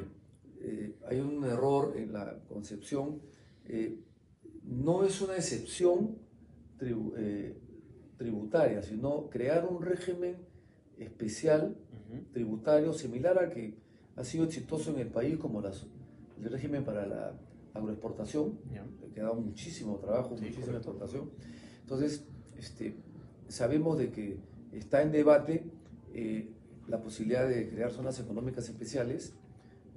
[0.62, 3.20] eh, hay un error en la concepción,
[4.64, 6.16] no es una excepción
[6.78, 7.14] tribu-
[8.16, 10.36] tributaria, sino crear un régimen
[10.98, 11.76] especial
[12.32, 13.74] tributario similar al que
[14.16, 15.86] ha sido exitoso en el país como las-
[16.42, 17.32] el régimen para la
[17.74, 18.84] agroexportación, Ya.
[19.14, 20.90] que ha dado muchísimo trabajo, Sí, muchísima correcto.
[20.90, 21.30] exportación.
[21.82, 22.24] Entonces,
[22.58, 22.94] este,
[23.48, 24.38] sabemos de que
[24.72, 25.64] está en debate
[26.14, 26.50] eh,
[26.88, 29.32] la posibilidad de crear zonas económicas especiales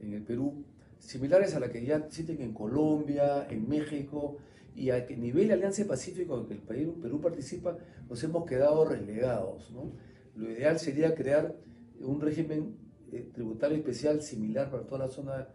[0.02, 0.64] en el Perú,
[1.00, 4.38] similares a la que ya existen en Colombia, en México,
[4.76, 7.78] y a que nivel de Alianza Pacífico en que el país, Perú participa,
[8.10, 9.72] nos hemos quedado relegados.
[9.72, 9.92] ¿no?
[10.36, 11.56] Lo ideal sería crear
[12.00, 12.76] un régimen
[13.12, 15.48] eh, tributario especial similar para toda la zona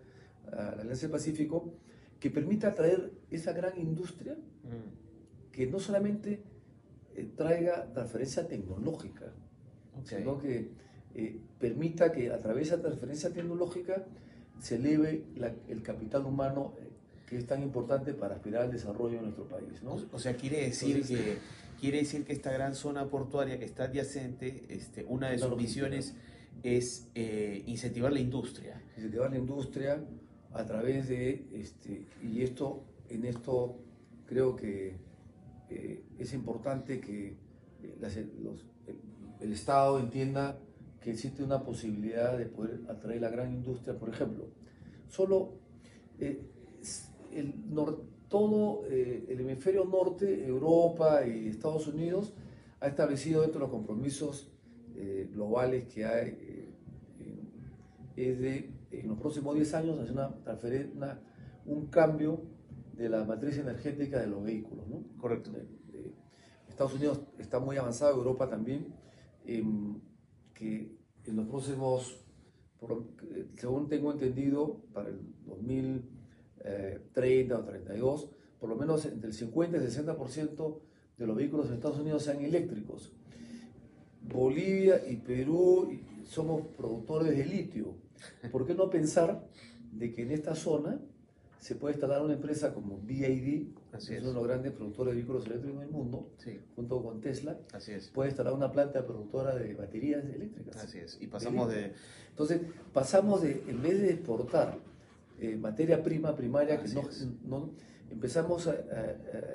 [0.53, 1.73] a la Alianza del Pacífico,
[2.21, 6.43] que permita atraer esa gran industria Mm, que no solamente
[7.15, 9.33] eh, traiga transferencia tecnológica,
[9.99, 10.07] ok.
[10.07, 10.71] sino que
[11.15, 14.05] eh, permita que a través de esa transferencia tecnológica
[14.61, 16.89] se eleve la- el capital humano eh,
[17.27, 19.83] que es tan importante para aspirar al desarrollo de nuestro país.
[19.83, 19.97] ¿no?
[20.13, 21.39] O, sea, quiere decir Entonces- que
[21.81, 26.15] quiere decir que esta gran zona portuaria que está adyacente, este, una de sus misiones
[26.63, 28.83] es eh, incentivar la industria.
[28.97, 30.05] incentivar la industria,
[30.53, 33.77] a través de, este, y esto, en esto
[34.27, 34.97] creo que
[35.71, 37.37] eh, es importante que
[37.83, 37.97] eh,
[39.41, 40.59] el, Estado entienda
[41.01, 44.49] que existe una posibilidad de poder atraer la gran industria, por ejemplo.
[45.09, 45.53] Solo
[46.19, 46.41] eh,
[47.33, 47.55] el,
[48.29, 52.35] todo el hemisferio norte, Europa y Estados Unidos,
[52.81, 54.51] ha establecido dentro de los compromisos
[55.33, 56.69] globales que hay,
[58.17, 59.99] es de en los próximos 10 años
[60.47, 61.21] hacer una, una,
[61.67, 62.43] un cambio
[62.95, 64.89] de la matriz energética de los vehículos.
[64.89, 65.05] ¿no?
[65.19, 65.51] Correcto.
[66.69, 68.95] Estados Unidos está muy avanzado, Europa también,
[70.55, 72.25] que en los próximos,
[73.57, 79.81] según tengo entendido, para el 2030 o 32, por lo menos entre el 50 y
[79.81, 80.81] el 60%
[81.17, 83.13] de los vehículos en Estados Unidos sean eléctricos.
[84.23, 88.08] Bolivia y Perú somos productores de litio
[88.51, 89.47] ¿Por qué no pensar
[89.93, 91.01] de que en esta zona
[91.59, 95.17] se puede instalar una empresa como BAD, que es uno de los grandes productores de
[95.17, 96.31] vehículos eléctricos del mundo,
[96.77, 98.09] junto con Tesla, Así es.
[98.11, 100.77] puede instalar una planta productora de baterías eléctricas.
[100.77, 101.93] Así es, y pasamos de...
[102.31, 102.61] Entonces,
[102.93, 104.79] pasamos de, en vez de exportar
[105.41, 106.89] eh, materia prima primaria, que
[107.45, 107.73] no,
[108.11, 108.75] empezamos a,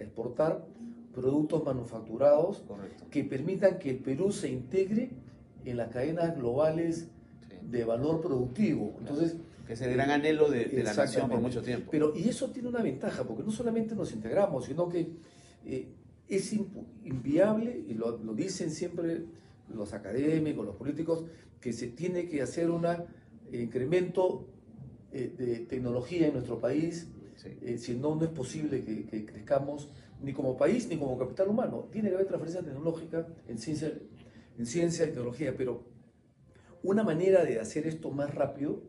[0.02, 0.66] exportar
[1.14, 2.64] productos manufacturados
[3.12, 5.12] que permitan que el Perú se integre
[5.64, 7.10] en las cadenas globales
[7.70, 8.96] de valor productivo.
[9.00, 11.90] Entonces, que es el gran anhelo de, la nación por mucho tiempo.
[11.92, 15.10] Pero, y eso tiene una ventaja, porque no solamente nos integramos, sino que
[15.66, 15.88] eh,
[16.28, 16.54] es
[17.04, 19.26] inviable, y lo, dicen siempre
[19.74, 21.24] los académicos, los políticos,
[21.62, 22.86] que se tiene que hacer un
[23.52, 24.48] incremento
[25.14, 27.08] eh, de tecnología en nuestro país,
[27.62, 29.90] eh, si no, no es posible que, que, crezcamos
[30.22, 31.88] ni como país ni como capital humano.
[31.92, 33.94] Tiene que haber transferencia tecnológica en ciencia,
[34.58, 35.93] en ciencia y tecnología, pero
[36.84, 38.82] una manera de hacer esto más rápido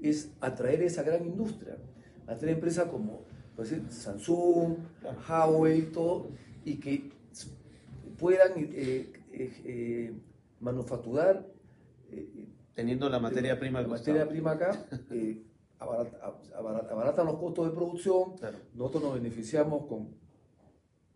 [0.00, 1.78] es atraer esa gran industria,
[2.26, 4.76] atraer empresas como pues, Samsung,
[5.28, 6.28] Huawei, todo,
[6.64, 7.10] y que
[8.18, 10.12] puedan eh, eh, eh,
[10.60, 11.46] manufacturar.
[12.74, 14.86] Teniendo la materia prima La materia prima acá,
[15.78, 18.34] abaratan los costos de producción,
[18.74, 20.14] nosotros nos beneficiamos con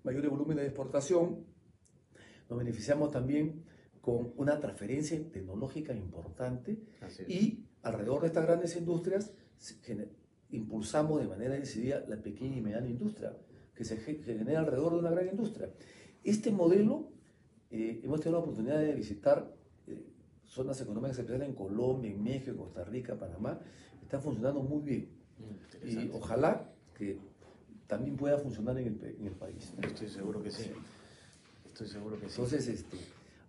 [0.02, 1.44] mayores volúmenes de exportación,
[2.48, 3.64] nos beneficiamos también
[4.00, 6.78] con una transferencia tecnológica importante
[7.28, 9.32] y alrededor de estas grandes industrias
[10.50, 13.36] impulsamos de manera decidida la pequeña y mediana industria,
[13.74, 15.70] que se genera alrededor de una gran industria.
[16.24, 17.08] Este modelo,
[17.70, 19.54] eh, hemos tenido la oportunidad de visitar
[19.86, 20.02] eh,
[20.44, 23.60] zonas económicas especiales en Colombia, en México, Costa Rica, Panamá,
[24.02, 25.08] está funcionando muy bien.
[25.38, 27.18] Mm, y ojalá que
[27.86, 29.72] también pueda funcionar en el, en el país.
[29.82, 30.70] Estoy seguro que sí.
[31.66, 32.34] Estoy seguro que sí.
[32.36, 32.98] Entonces, este,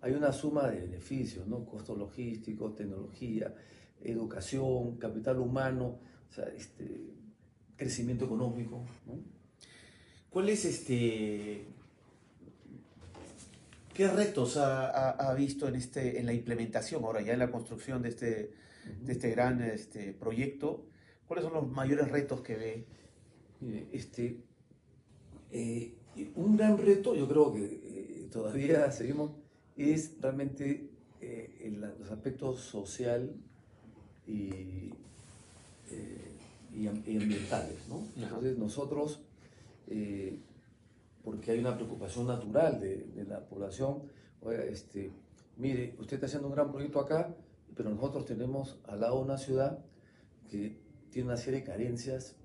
[0.01, 1.63] hay una suma de beneficios, ¿no?
[1.65, 3.53] Costos logísticos, tecnología,
[4.03, 7.13] educación, capital humano, o sea, este,
[7.75, 8.83] crecimiento económico,
[10.29, 11.65] ¿Cuál es este...
[13.93, 18.09] ¿Qué retos ha, visto en, este, en la implementación, ahora ya en la construcción de
[18.09, 18.53] este,
[19.01, 20.85] de este gran este, proyecto?
[21.27, 22.85] ¿Cuáles son los mayores retos que ve?
[23.91, 24.41] Este,
[25.51, 25.95] eh,
[26.35, 29.31] un gran reto, yo creo que eh, todavía seguimos
[29.89, 30.89] es realmente
[31.21, 33.33] eh, los aspectos social
[34.27, 34.91] y,
[35.89, 36.31] eh,
[36.73, 37.87] y, ambientales.
[37.87, 38.03] ¿no?
[38.15, 39.21] Entonces nosotros,
[39.87, 40.39] eh,
[41.23, 44.03] porque hay una preocupación natural de, la población,
[44.69, 45.11] este,
[45.57, 47.35] mire, usted está haciendo un gran proyecto acá,
[47.75, 49.79] pero nosotros tenemos al lado una ciudad
[50.49, 50.77] que
[51.11, 52.35] tiene una serie de carencias,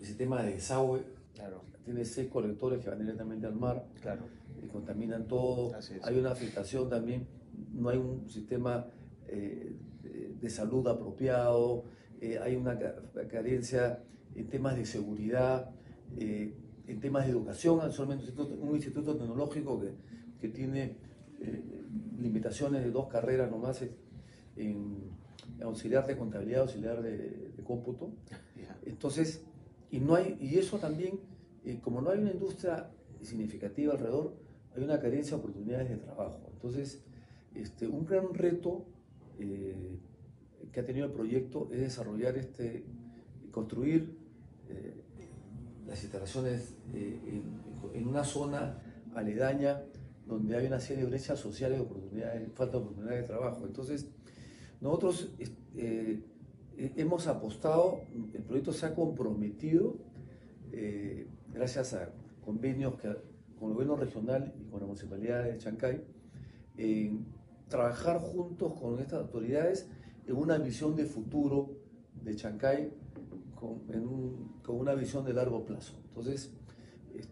[0.00, 1.62] ese tema de desagüe, claro.
[1.84, 3.86] tiene seis colectores que van directamente al mar.
[4.00, 5.72] Claro y contaminan todo.
[6.02, 7.26] Hay una afectación también,
[7.72, 8.86] no hay un sistema
[9.28, 9.76] eh,
[10.40, 11.84] de salud apropiado,
[12.20, 12.78] eh, hay una
[13.30, 14.02] carencia
[14.34, 15.70] en temas de seguridad,
[16.18, 16.54] eh,
[16.86, 19.94] en temas de educación, solamente un instituto, tecnológico que,
[20.40, 20.96] que tiene
[22.18, 23.84] limitaciones de dos carreras nomás
[24.56, 25.10] en
[25.62, 28.12] auxiliar de contabilidad, auxiliar de, de cómputo.
[28.84, 29.44] Entonces,
[29.90, 31.20] y, no hay, y eso también,
[31.82, 32.90] como no hay una industria
[33.22, 34.34] significativa alrededor,
[34.74, 36.40] hay una carencia de oportunidades de trabajo.
[36.52, 37.02] Entonces,
[37.54, 38.86] este, un gran reto
[39.38, 39.98] eh,
[40.72, 42.84] que ha tenido el proyecto es desarrollar este,
[43.50, 44.16] construir
[44.68, 44.94] eh,
[45.86, 47.42] las instalaciones eh,
[47.94, 48.78] en, una zona
[49.14, 49.82] aledaña
[50.26, 53.66] donde hay una serie de brechas sociales de oportunidades, falta de oportunidades de trabajo.
[53.66, 54.08] Entonces,
[54.80, 55.30] nosotros
[56.76, 58.00] hemos apostado,
[58.32, 59.96] el proyecto se ha comprometido,
[61.52, 62.10] gracias a
[62.44, 63.08] convenios que
[63.62, 66.02] con el gobierno regional y con la municipalidad de Chancay,
[67.68, 69.88] trabajar juntos con estas autoridades
[70.26, 71.70] en una visión de futuro
[72.24, 72.92] de Chancay
[73.54, 73.78] con,
[74.64, 75.94] con una visión de largo plazo.
[76.08, 76.52] Entonces,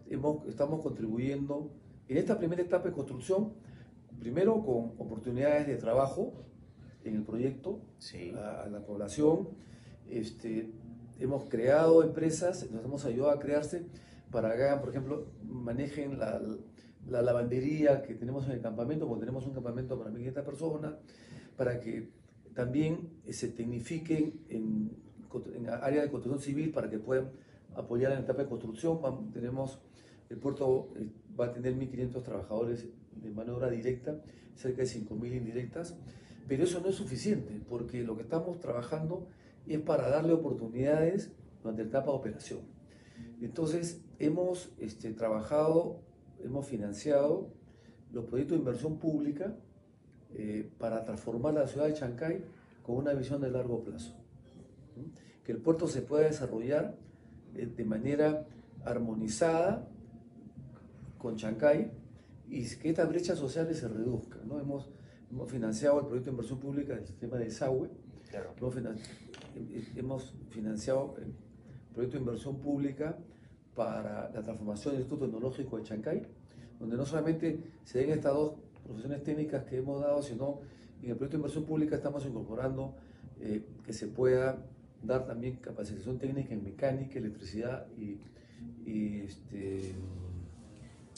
[0.09, 1.69] hemos, estamos contribuyendo
[2.07, 3.51] en esta primera etapa de construcción,
[4.17, 6.31] primero con oportunidades de trabajo
[7.03, 7.81] en el proyecto
[8.37, 9.49] a, la población.
[10.09, 10.71] Este,
[11.19, 13.85] hemos creado empresas, nos hemos ayudado a crearse
[14.31, 16.41] para que por ejemplo, manejen la,
[17.07, 20.93] la lavandería que tenemos en el campamento, porque tenemos un campamento para 1.500 personas,
[21.57, 22.09] para que
[22.53, 24.91] también se tecnifiquen en,
[25.55, 27.31] en área de construcción civil para que puedan
[27.75, 28.99] apoyar en la etapa de construcción.
[29.31, 29.79] tenemos,
[30.29, 34.21] el puerto eh, va a tener 1.500 trabajadores de mano obra directa,
[34.55, 35.97] cerca de 5.000 indirectas,
[36.47, 39.27] pero eso no es suficiente, porque lo que estamos trabajando
[39.67, 42.80] es para darle oportunidades durante la etapa de operación.
[43.41, 46.01] Entonces, hemos este, trabajado,
[46.43, 47.53] hemos financiado
[48.11, 49.55] los proyectos de inversión pública
[50.33, 52.43] eh, para transformar la ciudad de Chancay
[52.83, 54.15] con una visión de largo plazo.
[55.43, 56.95] Que el puerto se pueda desarrollar
[57.55, 58.45] eh, de manera
[58.85, 59.87] armonizada
[61.17, 61.91] con Chancay
[62.49, 64.47] y que estas brechas sociales se reduzcan.
[64.47, 64.59] ¿no?
[64.59, 64.89] Hemos,
[65.29, 67.89] hemos financiado el proyecto de inversión pública del sistema de desagüe,
[69.95, 71.15] hemos, financiado
[71.93, 73.17] proyecto de inversión pública
[73.75, 76.21] para la transformación del Instituto Tecnológico de Chancay,
[76.79, 78.53] donde no solamente se den estas dos
[78.85, 80.59] profesiones técnicas que hemos dado, sino
[81.01, 82.95] en el proyecto de inversión pública estamos incorporando
[83.39, 84.57] eh, que se pueda
[85.03, 88.19] dar también capacitación técnica en mecánica, electricidad y,
[89.21, 89.93] este,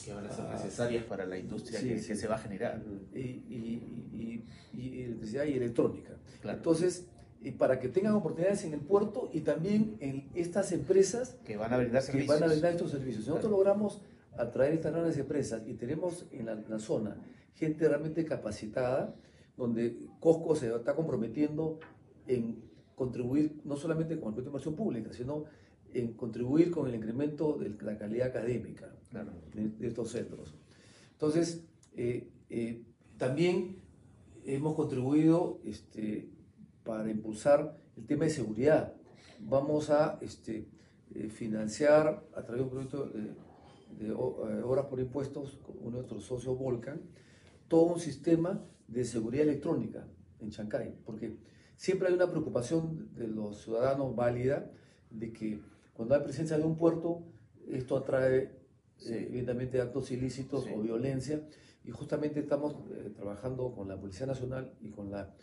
[0.02, 2.82] que van a ser necesarias para la industria que, se va a generar.
[3.14, 6.16] Y, electricidad y electrónica.
[6.44, 7.06] Entonces,
[7.52, 11.78] para que tengan oportunidades en el puerto y también en estas empresas que van a
[11.78, 12.40] brindar servicios.
[12.40, 13.24] van a brindar estos servicios.
[13.24, 14.00] Si nosotros logramos
[14.36, 17.16] atraer estas grandes empresas y tenemos en la, zona
[17.54, 19.14] gente realmente capacitada,
[19.56, 21.78] donde Costco se está comprometiendo
[22.26, 22.62] en
[22.94, 25.44] contribuir no solamente con el proyecto de inversión pública, sino
[25.92, 28.92] en contribuir con el incremento de la calidad académica
[29.54, 30.54] de, estos centros.
[31.12, 31.64] Entonces,
[31.96, 32.82] eh, eh,
[33.16, 33.76] también
[34.44, 36.28] hemos contribuido este,
[36.84, 38.94] para impulsar el tema de seguridad.
[39.40, 40.68] Vamos a este,
[41.14, 46.24] eh, financiar a través de un proyecto de, obras por impuestos con uno de nuestros
[46.24, 47.00] socios Volcan,
[47.68, 50.06] todo un sistema de seguridad electrónica
[50.40, 51.36] en Chancay, porque
[51.76, 54.70] siempre hay una preocupación de los ciudadanos válida
[55.10, 55.60] de que
[55.94, 57.22] cuando hay presencia de un puerto,
[57.68, 58.50] esto atrae
[59.06, 61.40] eh, evidentemente actos ilícitos o violencia,
[61.84, 65.34] y justamente estamos eh, trabajando con la Policía Nacional y con la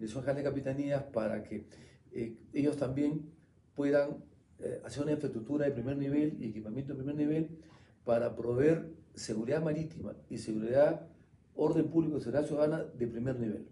[0.00, 1.66] Dirección General de Capitanías para que
[2.12, 3.30] eh, ellos también
[3.74, 4.28] puedan
[4.84, 7.48] hacer una infraestructura de primer nivel y equipamiento de primer nivel
[8.04, 11.06] para proveer seguridad marítima y seguridad,
[11.54, 13.68] orden público y seguridad ciudadana de primer nivel.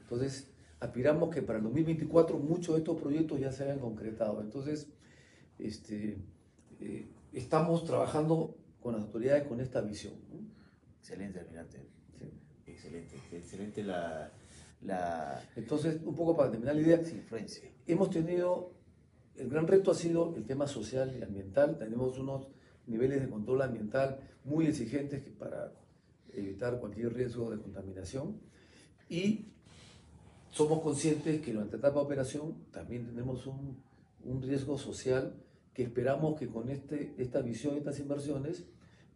[0.00, 0.48] Entonces,
[0.80, 4.40] aspiramos que para el 2024 muchos de estos proyectos ya se hayan concretado.
[4.40, 4.88] Entonces,
[5.58, 6.18] este,
[6.80, 10.14] eh, estamos trabajando con las autoridades con esta visión.
[10.98, 11.86] Excelente, almirante.
[12.66, 14.30] Excelente, excelente la,
[14.82, 17.00] la, Entonces, un poco para terminar la idea,
[17.86, 18.72] hemos tenido,
[19.36, 21.78] el gran reto ha sido el tema social y ambiental.
[21.78, 22.48] Tenemos unos
[22.86, 25.72] niveles de control ambiental muy exigentes para
[26.32, 28.40] evitar cualquier riesgo de contaminación.
[29.08, 29.46] Y
[30.50, 33.82] somos conscientes que durante la etapa de operación también tenemos un,
[34.24, 35.34] un riesgo social
[35.74, 38.64] que esperamos que con este, esta visión, estas inversiones,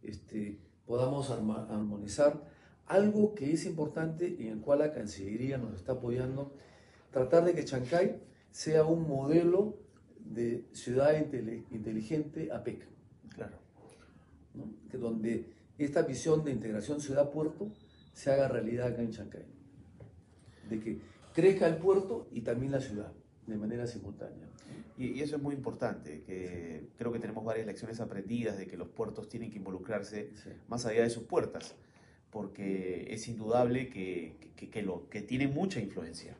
[0.02, 2.42] este, podamos armonizar
[2.90, 6.52] algo que es importante y en el cual la Cancillería nos está apoyando,
[7.12, 9.78] tratar de que Chancay sea un modelo
[10.18, 11.14] de ciudad
[11.70, 12.88] inteligente APEC.
[13.32, 13.58] Claro.
[14.90, 15.46] Que donde
[15.78, 17.70] esta visión de integración ciudad-puerto
[18.12, 19.46] se haga realidad acá en Chancay.
[20.68, 20.98] De que
[21.32, 23.12] crezca el puerto y también la ciudad
[23.46, 24.48] de manera simultánea.
[24.98, 28.88] Y, eso es muy importante, que creo que tenemos varias lecciones aprendidas de que los
[28.88, 30.30] puertos tienen que involucrarse
[30.68, 31.74] más allá de sus puertas,
[32.30, 36.36] porque es indudable que, que, lo, que tienen mucha influencia.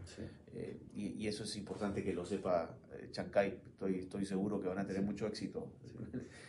[0.55, 4.79] Eh, y, eso es importante que lo sepa eh, Chancay, estoy, estoy seguro que van
[4.79, 5.69] a tener mucho éxito.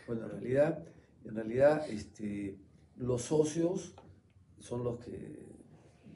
[0.08, 0.84] Bueno, en realidad,
[1.24, 2.58] en realidad este,
[2.98, 3.94] los socios
[4.60, 5.52] son los que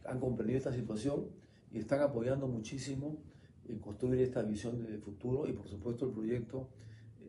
[0.05, 1.27] han comprendido esta situación
[1.71, 3.17] y están apoyando muchísimo
[3.67, 6.69] en construir esta visión de futuro y por supuesto el proyecto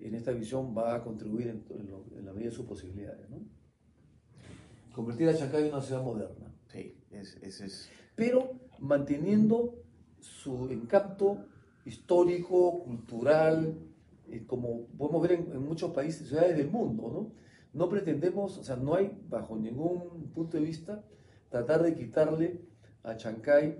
[0.00, 3.28] en esta visión va a contribuir en, la medida de sus posibilidades.
[3.30, 3.38] ¿no?
[4.96, 6.50] Convertir a Chancay en una ciudad moderna.
[6.68, 9.74] Sí, ese es, Pero manteniendo
[10.20, 11.44] su encanto
[11.84, 13.78] histórico, cultural,
[14.26, 17.32] eh, como podemos ver en, en, muchos países, ciudades del mundo, ¿no?
[17.74, 21.04] No pretendemos, o sea, no hay bajo ningún punto de vista
[21.50, 22.62] tratar de quitarle
[23.02, 23.76] a Chancay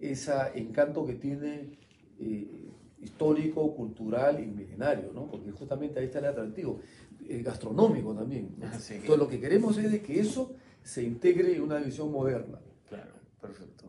[0.00, 1.78] ese encanto que tiene
[2.18, 5.28] eh, histórico, cultural y milenario, ¿no?
[5.28, 6.80] porque justamente ahí está el atractivo,
[7.28, 8.56] eh, gastronómico también.
[8.60, 12.58] Entonces lo que queremos es de que eso se integre en una visión moderna.
[12.88, 13.86] Claro, perfecto.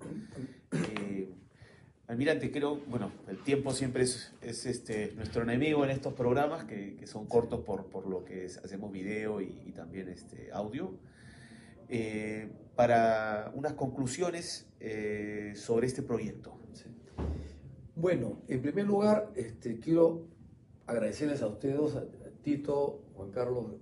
[0.71, 1.33] Eh,
[2.07, 6.95] Almirante, creo, bueno, el tiempo siempre es, es, este, nuestro enemigo en estos programas, que,
[6.95, 10.97] que son cortos por, por, lo que hacemos video y, y también este, audio.
[11.89, 16.59] Eh, para unas conclusiones eh, sobre este proyecto.
[16.73, 16.85] Sí.
[17.95, 20.27] Bueno, en primer lugar, este, quiero
[20.85, 22.03] agradecerles a ustedes, a
[22.55, 23.75] Juan Carlos.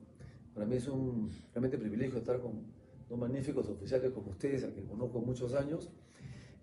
[0.53, 2.63] Para mí es un realmente privilegio estar con
[3.07, 5.91] dos magníficos oficiales como ustedes, a quienes conozco muchos años.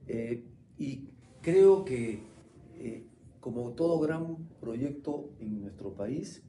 [0.08, 0.44] Eh,
[0.78, 2.20] y creo que,
[2.74, 3.06] eh,
[3.40, 6.42] como todo gran proyecto en nuestro país,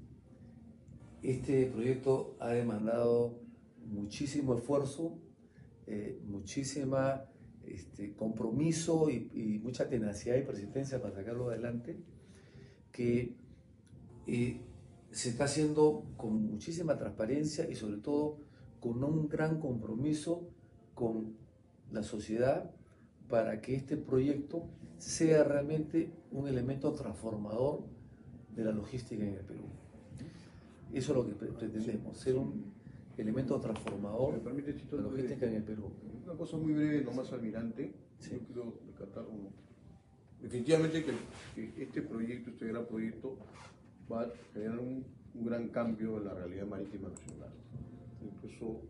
[1.22, 3.40] este proyecto ha demandado
[3.86, 5.20] muchísimo esfuerzo,
[5.86, 7.26] eh, muchísima
[7.66, 11.98] este, compromiso y, y, mucha tenacidad y persistencia para sacarlo adelante,
[12.92, 13.36] que
[14.28, 14.62] eh,
[15.14, 18.38] se está haciendo con muchísima transparencia y sobre todo
[18.80, 20.50] con un gran compromiso
[20.96, 21.36] con
[21.92, 22.72] la sociedad
[23.30, 24.66] para que este proyecto
[24.98, 27.84] sea realmente un elemento transformador
[28.56, 29.66] de la logística en el Perú.
[30.92, 32.74] Eso es lo que pretendemos, ser un
[33.18, 35.92] elemento transformador permite, de la logística en el Perú.
[36.26, 38.32] Una cosa muy breve, nomás almirante, sí.
[38.32, 39.50] yo quiero rescatar uno.
[40.42, 43.38] Definitivamente que, que, este proyecto, este gran proyecto,
[44.12, 47.52] va a generar un, un gran cambio en la realidad marítima nacional,
[48.22, 48.82] incluso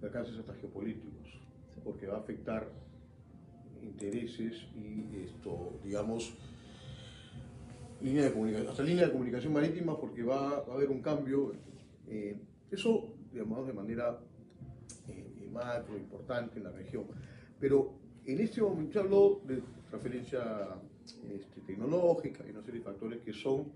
[0.00, 1.40] de alcances hasta geopolíticos,
[1.84, 2.68] porque va a afectar
[3.82, 6.34] intereses y esto, digamos,
[8.00, 11.52] línea de comunicación, hasta línea de comunicación marítima porque va, va a haber un cambio.
[12.08, 12.36] Eh,
[12.70, 14.18] eso, digamos, de manera
[15.08, 17.04] eh, macro, importante en la región.
[17.58, 17.92] Pero
[18.24, 20.68] en este momento habló de transferencia
[21.30, 23.72] este, tecnológica y una serie de factores que son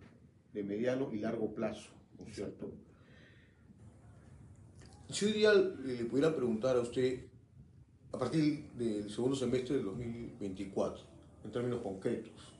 [0.52, 2.72] de mediano y largo plazo, ¿no es cierto?
[5.08, 7.26] Si hoy día le pudiera preguntar a usted,
[8.12, 11.04] a partir del segundo semestre del 2024,
[11.44, 12.54] en términos concretos,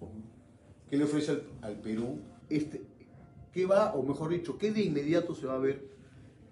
[0.88, 2.18] ¿qué le ofrece al, al Perú?
[2.48, 2.82] Este,
[3.52, 5.86] ¿Qué va, o mejor dicho, qué de inmediato se va a ver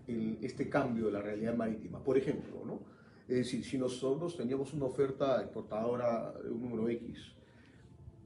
[0.06, 2.02] en este cambio de la realidad marítima?
[2.04, 2.80] Por ejemplo, ¿no?
[3.26, 7.32] Es decir, si nosotros teníamos una oferta exportadora de un número X,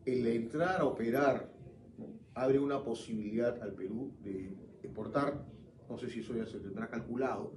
[0.04, 1.53] el entrar a operar.
[2.34, 5.44] Abre una posibilidad al Perú de exportar,
[5.88, 7.52] no sé si eso ya se tendrá calculado,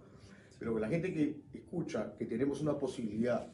[0.59, 3.47] pero que la gente que escucha que tenemos una posibilidad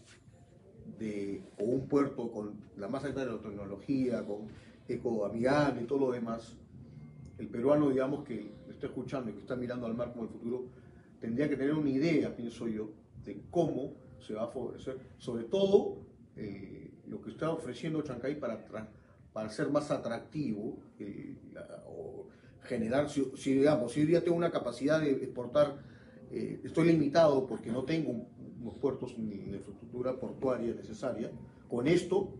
[0.99, 4.47] de, o un puerto con la más alta de la tecnología, con
[4.87, 6.55] ecoamigable y todo lo demás,
[7.37, 10.65] el peruano, digamos, que está escuchando y que está mirando al mar como el futuro,
[11.19, 12.89] tendría que tener una idea, pienso yo,
[13.23, 15.97] de cómo se va a favorecer, sobre todo
[16.35, 18.65] eh, lo que está ofreciendo Chancay para,
[19.33, 21.35] para ser más atractivo eh,
[21.87, 22.27] o
[22.61, 25.77] generar, si, digamos, si hoy día tengo una capacidad de exportar,
[26.31, 28.27] eh, estoy limitado porque no tengo
[28.61, 31.31] unos puertos ni la infraestructura portuaria necesaria,
[31.67, 32.37] con esto,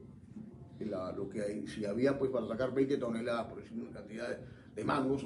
[0.80, 4.38] lo que si había pues para sacar 20 toneladas, por decir una cantidad
[4.76, 5.26] de, mangos,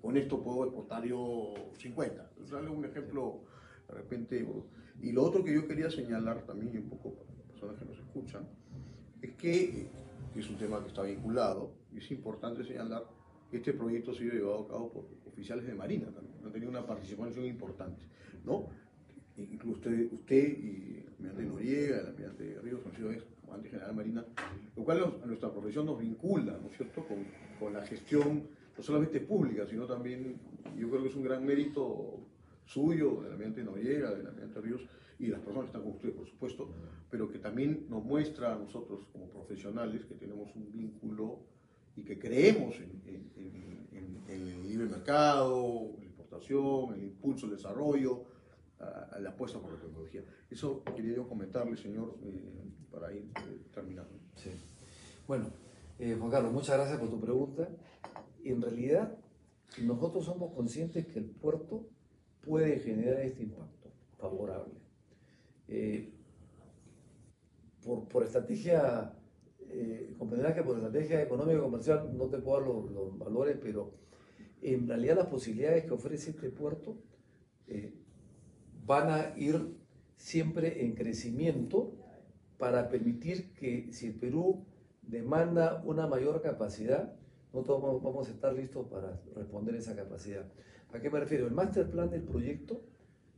[0.00, 2.30] con esto puedo exportar yo 50.
[2.48, 3.40] Sale un ejemplo
[3.88, 4.46] de repente.
[5.02, 7.98] Y lo otro que yo quería señalar también, un poco para las personas que nos
[7.98, 8.48] escuchan,
[9.20, 9.88] es que
[10.40, 13.04] es un tema que está vinculado, y es importante señalar
[13.50, 16.70] que este proyecto ha sido llevado a cabo por oficiales de Marina también, han tenido
[16.70, 18.02] una participación importante,
[18.44, 18.68] ¿no?
[19.36, 19.80] Incluso
[20.12, 23.10] usted, y el almirante Noriega, el almirante Ríos, han sido
[23.42, 24.24] comandante general de Marina,
[24.74, 27.18] lo cual a nuestra profesión nos vincula, ¿no es cierto?, con,
[27.60, 30.38] con la gestión no solamente pública, sino también,
[30.76, 32.18] yo creo que es un gran mérito
[32.64, 34.82] suyo, del ambiente Noriega, del ambiente Ríos,
[35.18, 36.70] y las personas que están con ustedes, por supuesto,
[37.10, 41.40] pero que también nos muestra a nosotros como profesionales que tenemos un vínculo
[41.96, 43.26] y que creemos en,
[44.28, 48.24] el libre mercado, la importación, el impulso, el desarrollo,
[49.20, 50.22] la apuesta por la tecnología.
[50.50, 54.18] Eso quería yo comentarle, señor, eh, para ir eh, terminando.
[54.34, 54.50] Sí.
[55.26, 55.50] Bueno,
[55.98, 57.68] eh, Juan Carlos, muchas gracias por tu pregunta.
[58.44, 59.16] En realidad,
[59.82, 61.88] nosotros somos conscientes que el puerto
[62.42, 64.85] puede generar este impacto favorable.
[65.68, 66.12] Eh,
[67.82, 69.12] por, por, estrategia,
[69.68, 73.56] eh, comprenderás que por estrategia económica y comercial no te puedo dar los, los, valores,
[73.60, 73.94] pero
[74.62, 76.96] en realidad las posibilidades que ofrece este puerto
[77.68, 77.94] eh,
[78.84, 79.76] van a ir
[80.16, 81.92] siempre en crecimiento
[82.58, 84.64] para permitir que si el Perú
[85.02, 87.14] demanda una mayor capacidad,
[87.52, 90.46] nosotros vamos a estar listos para responder esa capacidad.
[90.92, 91.46] ¿A qué me refiero?
[91.46, 92.82] El master plan del proyecto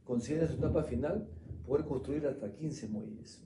[0.05, 1.29] considera su etapa final
[1.69, 3.45] poder construir hasta 15 muelles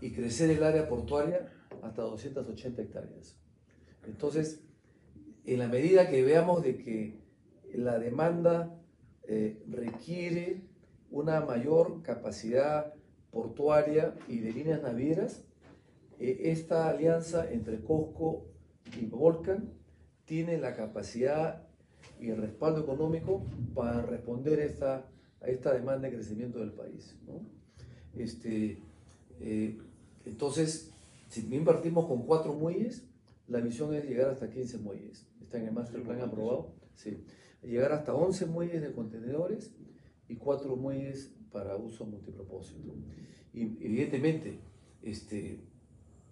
[0.00, 1.50] y crecer el área portuaria
[1.82, 3.36] hasta 280 hectáreas.
[4.06, 4.62] Entonces,
[5.44, 7.22] en la medida que veamos de que
[7.74, 8.78] la demanda
[9.24, 10.60] eh, requiere
[11.10, 12.94] una mayor capacidad
[13.30, 15.44] portuaria y de líneas navieras,
[16.18, 18.46] eh, esta alianza entre Costco
[19.00, 19.72] y Volcan
[20.24, 21.66] tiene la capacidad
[22.20, 25.06] y el respaldo económico para responder esta,
[25.42, 27.16] a esta demanda de crecimiento del país.
[28.14, 28.78] Este,
[29.40, 29.78] eh,
[30.24, 30.92] entonces,
[31.28, 33.04] si bien partimos con cuatro muelles,
[33.48, 35.26] la visión es llegar hasta 15 muelles.
[35.40, 36.74] Está en el master plan aprobado.
[36.94, 37.24] Sí.
[37.62, 39.74] Llegar hasta 11 muelles de contenedores
[40.28, 42.94] y cuatro muelles para uso multipropósito.
[43.52, 44.58] Y evidentemente,
[45.02, 45.60] este,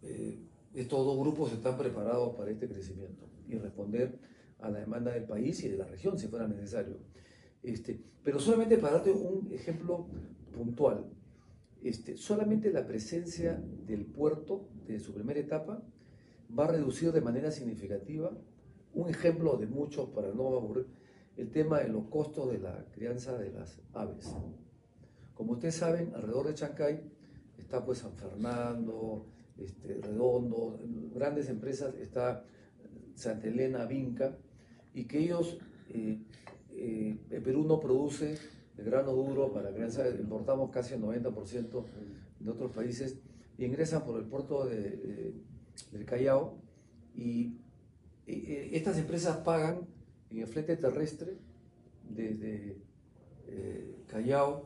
[0.03, 0.39] eh,
[0.75, 4.19] estos dos grupos están preparados para este crecimiento y responder
[4.61, 6.97] a la demanda del país y de la región si fuera necesario.
[7.63, 10.07] Este, pero solamente para darte un ejemplo
[10.53, 11.07] puntual,
[11.83, 15.83] este, solamente la presencia del puerto de su primera etapa
[16.57, 18.37] va a reducir de manera significativa,
[18.93, 20.87] un ejemplo de muchos para no aburrir,
[21.37, 24.35] el tema de los costos de la crianza de las aves.
[25.35, 27.01] Como ustedes saben, alrededor de Chancay
[27.57, 30.79] está pues San Fernando, este, Redondo,
[31.15, 32.45] grandes empresas, está
[33.15, 34.37] Santa Elena, Vinca,
[34.93, 35.59] y que ellos,
[35.89, 36.23] eh,
[36.83, 38.39] eh, el Perú no produce
[38.79, 41.85] el grano duro para crianza, importamos casi el 90%
[42.39, 43.19] de otros países,
[43.59, 45.35] y ingresan por el puerto de,
[45.93, 46.57] del Callao,
[47.15, 47.59] y
[48.27, 49.87] eh, estas empresas pagan
[50.31, 51.37] en el flete terrestre
[52.09, 52.79] desde
[54.07, 54.65] Callao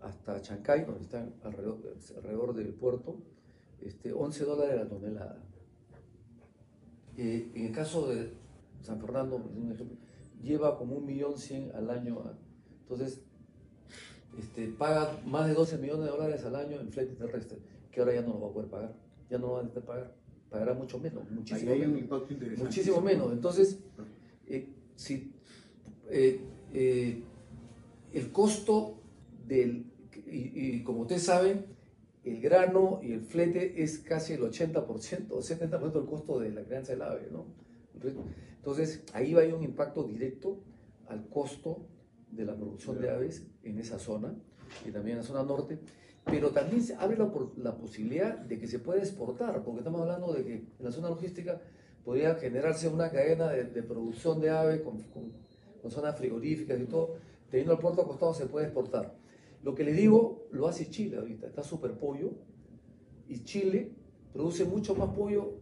[0.00, 3.18] hasta Chancay, donde están alrededor, del puerto,
[3.82, 5.44] este, 11 dólares la tonelada.
[7.18, 8.32] en el caso de
[8.80, 9.98] San Fernando, un ejemplo,
[10.42, 12.22] lleva como un millón cien al año.
[12.82, 13.22] Entonces,
[14.38, 17.58] este, paga más de 12 millones de dólares al año en flete terrestre,
[17.90, 18.94] que ahora ya no lo va a poder pagar.
[19.30, 20.14] Ya no lo va a necesitar pagar.
[20.50, 22.58] Pagará mucho menos, muchísimo menos.
[22.58, 23.32] Muchísimo menos.
[23.32, 23.78] Entonces,
[24.46, 25.32] eh, si
[26.10, 26.40] eh,
[26.74, 27.22] eh,
[28.12, 28.98] el costo
[29.46, 29.86] del,
[30.26, 31.66] y, como ustedes saben,
[32.24, 36.62] el grano y el flete es casi el 80% o 70% del costo de la
[36.62, 37.46] crianza del ave, ¿no?
[38.56, 40.60] Entonces, ahí va a haber un impacto directo
[41.08, 41.86] al costo
[42.30, 44.34] de la producción de aves en esa zona
[44.86, 45.78] y también en la zona norte,
[46.24, 47.16] pero también se abre
[47.56, 51.08] la, posibilidad de que se pueda exportar, porque estamos hablando de que en la zona
[51.08, 51.60] logística
[52.04, 57.16] podría generarse una cadena de, producción de aves con, con, zonas frigoríficas y todo,
[57.50, 59.14] teniendo el puerto acostado se puede exportar.
[59.62, 62.30] Lo que le digo lo hace Chile ahorita, está súper pollo,
[63.28, 63.90] y Chile
[64.32, 65.61] produce mucho más pollo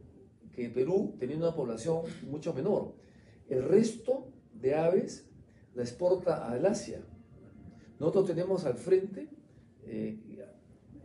[0.68, 2.94] Perú, teniendo una población mucho menor.
[3.48, 5.26] El resto de aves
[5.74, 7.00] la exporta al Asia.
[7.98, 9.28] Nosotros tenemos al frente,
[9.84, 10.18] eh,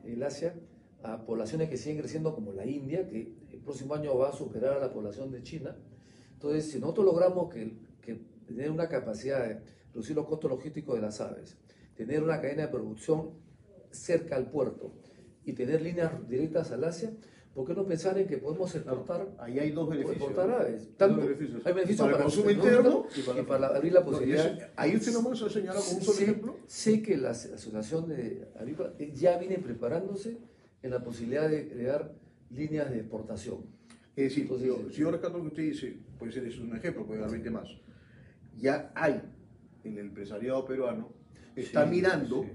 [0.03, 0.53] el Asia,
[1.03, 4.73] a poblaciones que siguen creciendo como la India, que el próximo año va a superar
[4.73, 5.75] a la población de China.
[6.33, 9.61] Entonces, si nosotros logramos que, que tener una capacidad de
[9.93, 11.57] reducir los costos logísticos de las aves,
[11.95, 13.31] tener una cadena de producción
[13.91, 14.93] cerca al puerto
[15.45, 17.11] y tener líneas directas al Asia,
[17.55, 19.29] ¿Por qué no pensar en que podemos exportar?
[19.39, 20.17] ahí hay dos beneficios.
[20.17, 20.89] Exportar aves.
[20.97, 21.65] Tanto, beneficios.
[21.65, 24.71] Hay beneficios para, el consumo interno y para, abrir la posibilidad.
[24.75, 26.57] ahí usted no se señala como un solo ejemplo.
[26.67, 30.37] Sé que la Asociación de Avícola ya viene preparándose
[30.83, 32.13] en la posibilidad de crear
[32.49, 33.59] líneas de exportación.
[34.17, 37.05] Es decir, yo, si yo rescato lo que usted dice, puede ser eso un ejemplo,
[37.05, 37.69] puede dar 20 más.
[38.57, 39.21] Ya hay
[39.85, 41.09] en el empresariado peruano,
[41.55, 42.45] está mirando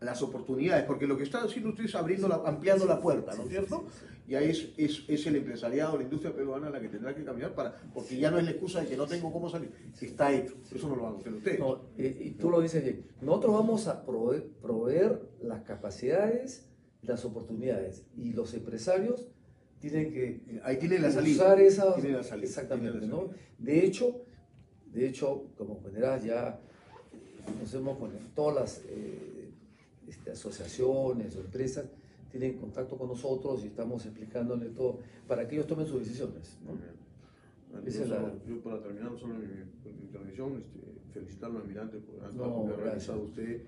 [0.00, 3.42] las oportunidades, porque lo que está haciendo usted es abriendo la, ampliando la puerta, ¿no
[3.42, 3.86] es cierto?
[4.30, 7.52] Y ahí es, es, es, el empresariado, la industria peruana la que tendrá que caminar
[7.52, 10.54] para, porque ya no es la excusa de que no tengo cómo salir, está hecho,
[10.72, 11.60] eso no lo van a hacer ustedes.
[11.98, 16.68] y, tú lo dices bien, nosotros vamos a proveer, proveer las capacidades,
[17.02, 19.26] las oportunidades, y los empresarios
[19.80, 23.30] tienen que ahí tienen la salida, usar esa, tienen la salida, exactamente, ¿no?
[23.58, 24.22] De hecho,
[24.92, 26.60] de hecho, como verás ya
[27.46, 29.50] conocemos con todas las eh,
[30.06, 31.86] este, asociaciones o empresas,
[32.30, 36.58] tienen contacto con nosotros y estamos explicándole todo para que ellos tomen sus decisiones.
[36.64, 36.72] ¿no?
[38.46, 40.80] Yo para terminar solo mi, mi intervención, este,
[41.12, 43.62] felicitar al almirante por el trabajo que ha realizado usted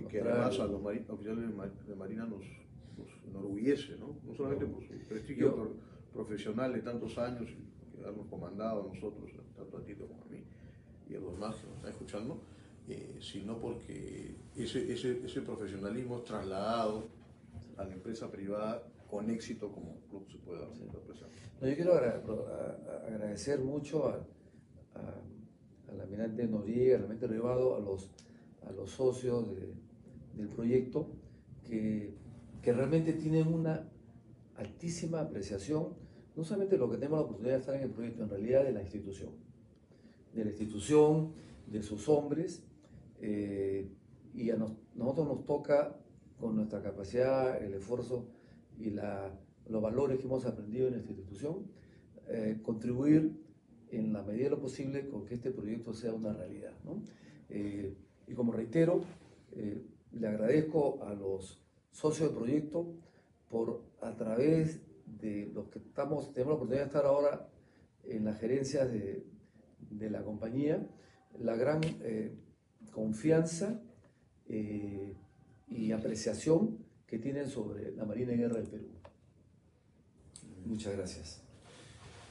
[0.00, 1.44] y que además a los oficiales
[1.86, 2.44] de Marina nos,
[2.96, 4.16] nos enorgullece, ¿no?
[4.26, 5.74] no solamente por su prestigio
[6.12, 7.50] profesional de tantos años
[7.92, 10.42] que habernos comandado a nosotros, tanto a Tito como a mí
[11.08, 12.40] y a los demás que nos están escuchando,
[12.88, 17.04] eh, sino porque ese, ese, ese profesionalismo es trasladado
[17.76, 20.86] a la empresa privada con éxito como club se puede hacer.
[21.60, 24.26] No, yo quiero agradecer mucho a,
[25.88, 28.10] al almirante Noriega, al almirante Rivado, a los,
[28.66, 29.46] a los socios
[30.34, 31.10] del proyecto
[31.64, 32.14] que,
[32.62, 33.88] que realmente tienen una
[34.56, 36.02] altísima apreciación
[36.34, 38.72] no solamente lo que tenemos la oportunidad de estar en el proyecto, en realidad de
[38.72, 39.30] la institución,
[40.32, 41.32] de la institución,
[41.66, 42.64] de sus hombres,
[43.20, 43.90] eh,
[44.34, 45.96] y a nosotros nos toca,
[46.42, 48.26] con nuestra capacidad, el esfuerzo
[48.76, 51.68] y los valores que hemos aprendido en esta institución,
[52.26, 53.40] eh, contribuir
[53.92, 56.72] en la medida de lo posible con que este proyecto sea una realidad.
[57.48, 59.02] Eh, y como reitero,
[59.54, 61.62] le agradezco a los
[61.92, 62.92] socios del proyecto
[63.48, 67.48] por a través de los que estamos, tenemos la oportunidad de estar ahora
[68.02, 69.24] en la gerencia de,
[70.10, 70.84] la compañía,
[71.38, 72.34] la gran eh,
[72.90, 73.80] confianza
[74.48, 75.14] eh,
[75.76, 78.88] y apreciación que tienen sobre la Marina de Guerra del Perú.
[80.64, 81.42] Muchas gracias.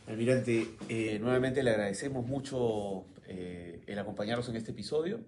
[0.08, 5.22] Almirante, eh, nuevamente le agradecemos mucho el acompañarnos en este episodio.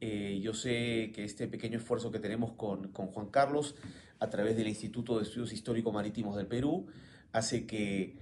[0.00, 3.74] yo sé que este pequeño esfuerzo que tenemos con, con Juan Carlos
[4.20, 6.86] a través del Instituto de Estudios Histórico Marítimos del Perú,
[7.32, 8.16] hace que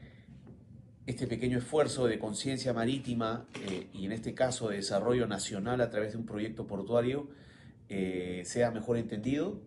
[1.06, 5.90] este pequeño esfuerzo de conciencia marítima eh, y en este caso de desarrollo nacional a
[5.90, 7.28] través de un proyecto portuario
[7.88, 9.60] eh, sea mejor entendido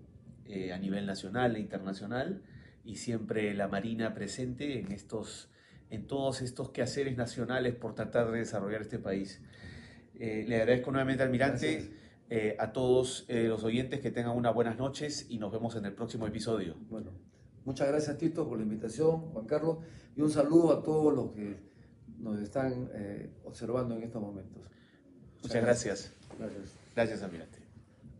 [0.45, 2.41] eh, a nivel nacional e internacional
[2.83, 5.49] y siempre la Marina presente en, estos,
[5.89, 9.41] en todos estos quehaceres nacionales por tratar de desarrollar este país.
[10.17, 11.91] le agradezco nuevamente, almirante.
[12.29, 15.85] Eh, a todos eh, los oyentes que tengan unas buenas noches y nos vemos en
[15.85, 16.75] el próximo episodio.
[16.89, 17.11] Bueno,
[17.63, 19.77] muchas gracias Tito por la invitación, Juan Carlos,
[20.13, 21.55] y un saludo a todos los que
[22.19, 24.61] nos están eh, observando en estos momentos.
[25.41, 26.13] Muchas, gracias.
[26.37, 26.75] Gracias.
[26.93, 27.56] Gracias, Almirante.